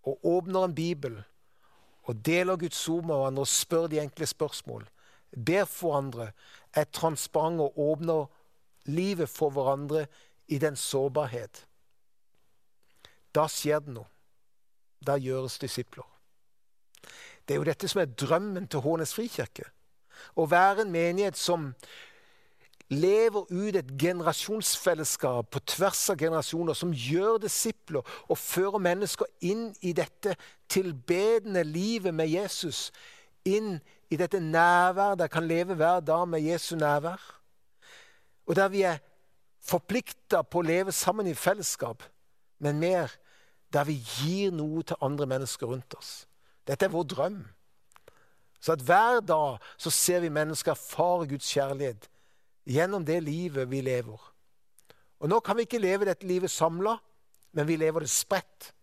og 0.04 0.26
åpner 0.26 0.66
en 0.68 0.76
bibel 0.76 1.24
og 2.08 2.26
deler 2.26 2.58
Guds 2.58 2.88
ord 2.90 3.04
med 3.04 3.16
hverandre 3.16 3.44
og 3.44 3.48
spør 3.48 3.88
de 3.88 4.00
enkle 4.00 4.26
spørsmål, 4.26 4.86
ber 5.46 5.66
for 5.66 5.98
andre, 5.98 6.32
er 6.74 6.84
transparente 6.84 7.64
og 7.64 7.80
åpner 7.80 8.26
livet 8.86 9.30
for 9.30 9.50
hverandre 9.50 10.06
i 10.48 10.58
den 10.58 10.76
sårbarhet. 10.76 11.66
Da 13.36 13.48
skjer 13.52 13.84
det 13.84 13.96
noe. 13.98 14.08
Da 15.04 15.18
gjøres 15.20 15.60
disipler. 15.60 16.06
Det 17.48 17.54
er 17.54 17.60
jo 17.60 17.68
dette 17.68 17.88
som 17.88 18.02
er 18.02 18.16
drømmen 18.18 18.68
til 18.68 18.82
Hånes 18.84 19.14
frikirke. 19.14 19.68
Å 20.36 20.48
være 20.50 20.86
en 20.86 20.92
menighet 20.92 21.38
som 21.38 21.74
lever 22.90 23.46
ut 23.52 23.76
et 23.76 23.90
generasjonsfellesskap 24.00 25.50
på 25.52 25.60
tvers 25.60 26.10
av 26.14 26.20
generasjoner, 26.20 26.74
som 26.74 26.94
gjør 26.94 27.42
disipler 27.44 28.06
og 28.28 28.40
fører 28.40 28.80
mennesker 28.80 29.28
inn 29.44 29.70
i 29.82 29.92
dette 29.98 30.38
tilbedende 30.72 31.66
livet 31.68 32.16
med 32.16 32.32
Jesus. 32.32 32.92
Inn 33.48 33.78
i 34.12 34.20
dette 34.20 34.40
nærvær 34.40 35.18
der 35.20 35.32
kan 35.32 35.48
leve 35.48 35.76
hver 35.76 36.00
dag 36.00 36.28
med 36.28 36.46
Jesu 36.46 36.76
nærvær. 36.80 37.20
Og 38.48 38.56
der 38.56 38.72
vi 38.72 38.86
er 38.88 39.04
forplikta 39.68 40.46
på 40.48 40.62
å 40.62 40.68
leve 40.68 40.96
sammen 40.96 41.28
i 41.28 41.36
fellesskap, 41.36 42.04
men 42.64 42.80
mer 42.80 43.12
der 43.74 43.84
vi 43.84 44.00
gir 44.00 44.54
noe 44.56 44.86
til 44.88 45.00
andre 45.04 45.28
mennesker 45.28 45.68
rundt 45.68 45.98
oss. 46.00 46.24
Dette 46.68 46.88
er 46.88 46.94
vår 46.94 47.04
drøm. 47.04 47.42
Så 48.64 48.74
at 48.74 48.82
hver 48.82 49.20
dag 49.20 49.60
så 49.78 49.92
ser 49.92 50.24
vi 50.24 50.32
mennesker 50.34 50.72
erfare 50.72 51.28
Guds 51.28 51.52
kjærlighet 51.52 52.08
gjennom 52.68 53.06
det 53.06 53.22
livet 53.24 53.70
vi 53.72 53.82
lever. 53.82 54.20
Og 55.20 55.30
Nå 55.30 55.40
kan 55.40 55.58
vi 55.58 55.66
ikke 55.66 55.82
leve 55.82 56.06
dette 56.06 56.28
livet 56.28 56.52
samla, 56.52 56.98
men 57.56 57.68
vi 57.68 57.78
lever 57.80 58.04
det 58.04 58.12
spredt. 58.12 58.74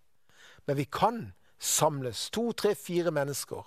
Men 0.67 0.77
vi 0.77 0.85
kan 0.85 1.33
samles, 1.59 2.31
to, 2.31 2.53
tre, 2.53 2.75
fire 2.75 3.11
mennesker, 3.11 3.63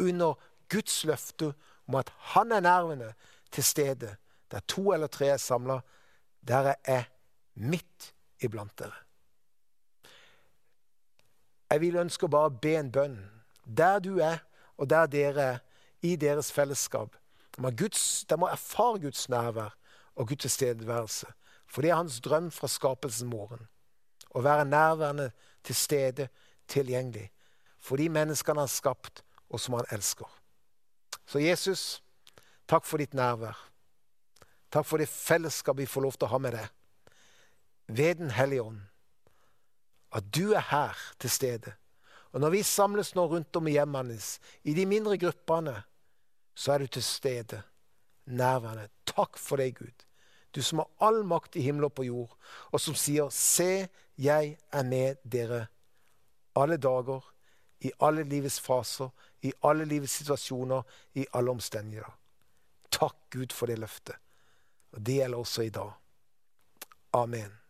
under 0.00 0.34
Guds 0.68 1.04
løfte 1.04 1.52
om 1.86 1.94
at 1.94 2.12
Han 2.34 2.52
er 2.52 2.60
nervene 2.60 3.12
til 3.52 3.64
stede. 3.64 4.16
Der 4.50 4.60
to 4.60 4.92
eller 4.92 5.06
tre 5.06 5.26
er 5.26 5.36
samla, 5.36 5.80
der 6.40 6.72
er 6.72 6.76
jeg 6.86 7.04
midt 7.54 8.14
iblant 8.40 8.78
dere. 8.78 8.96
Jeg 11.70 11.80
vil 11.80 11.96
ønske 11.96 12.26
å 12.26 12.30
bare 12.30 12.50
be 12.50 12.74
en 12.78 12.90
bønn. 12.92 13.18
Der 13.64 13.98
du 13.98 14.18
er, 14.18 14.38
og 14.76 14.90
der 14.90 15.06
dere 15.06 15.42
er, 15.42 15.58
i 16.04 16.16
deres 16.20 16.52
fellesskap 16.52 17.16
de, 17.56 17.76
Guds, 17.76 18.24
de 18.24 18.36
må 18.36 18.48
erfare 18.48 19.00
Guds 19.00 19.28
nærvær 19.28 19.76
og 20.14 20.28
Guds 20.28 20.40
tilstedeværelse. 20.40 21.26
For 21.66 21.82
det 21.82 21.90
er 21.90 22.00
hans 22.00 22.20
drøm 22.20 22.50
fra 22.50 22.68
skapelsen 22.68 23.28
morgen. 23.28 23.68
Å 24.34 24.42
være 24.42 24.64
nærværende, 24.64 25.30
til 25.64 25.74
stede, 25.74 26.28
tilgjengelig. 26.68 27.30
For 27.80 27.96
de 27.96 28.08
menneskene 28.12 28.60
han 28.60 28.68
har 28.68 28.72
skapt, 28.72 29.22
og 29.48 29.60
som 29.60 29.78
han 29.78 29.88
elsker. 29.94 30.28
Så 31.26 31.40
Jesus, 31.40 32.02
takk 32.68 32.84
for 32.84 33.00
ditt 33.00 33.14
nærvær. 33.16 33.56
Takk 34.72 34.86
for 34.86 35.00
det 35.00 35.08
fellesskapet 35.08 35.84
vi 35.84 35.88
får 35.88 36.04
lov 36.04 36.18
til 36.18 36.28
å 36.28 36.32
ha 36.34 36.40
med 36.42 36.56
deg. 36.58 36.68
Ved 37.86 38.20
Den 38.20 38.30
hellige 38.34 38.62
ånd. 38.62 38.82
At 40.12 40.28
du 40.34 40.52
er 40.52 40.64
her 40.70 40.98
til 41.18 41.30
stede. 41.30 41.74
Og 42.32 42.40
når 42.40 42.50
vi 42.50 42.62
samles 42.66 43.14
nå 43.14 43.26
rundt 43.30 43.56
om 43.56 43.68
i 43.68 43.76
hjemmene, 43.76 44.18
i 44.64 44.74
de 44.74 44.86
mindre 44.86 45.16
gruppene, 45.18 45.76
så 46.54 46.72
er 46.72 46.78
du 46.78 46.86
til 46.86 47.02
stede, 47.02 47.62
nærværende. 48.26 48.88
Takk 49.06 49.38
for 49.38 49.60
deg, 49.60 49.76
Gud. 49.78 50.04
Du 50.54 50.62
som 50.62 50.78
har 50.78 50.90
all 51.00 51.24
makt 51.26 51.56
i 51.56 51.64
himmel 51.66 51.88
og 51.88 51.94
på 51.94 52.06
jord, 52.06 52.36
og 52.72 52.80
som 52.80 52.94
sier, 52.94 53.28
'Se, 53.28 53.88
jeg 54.18 54.56
er 54.72 54.82
med 54.82 55.16
dere 55.24 55.66
alle 56.56 56.76
dager, 56.76 57.20
i 57.80 57.90
alle 58.00 58.22
livets 58.22 58.60
faser, 58.60 59.08
i 59.42 59.52
alle 59.64 59.84
livets 59.84 60.12
situasjoner, 60.12 60.82
i 61.14 61.26
alle 61.34 61.50
omstendigheter.' 61.50 62.18
Takk, 62.90 63.16
Gud, 63.30 63.52
for 63.52 63.66
det 63.66 63.78
løftet. 63.78 64.14
Og 64.92 65.06
det 65.06 65.14
gjelder 65.14 65.38
også 65.38 65.62
i 65.62 65.68
dag. 65.68 65.90
Amen. 67.12 67.63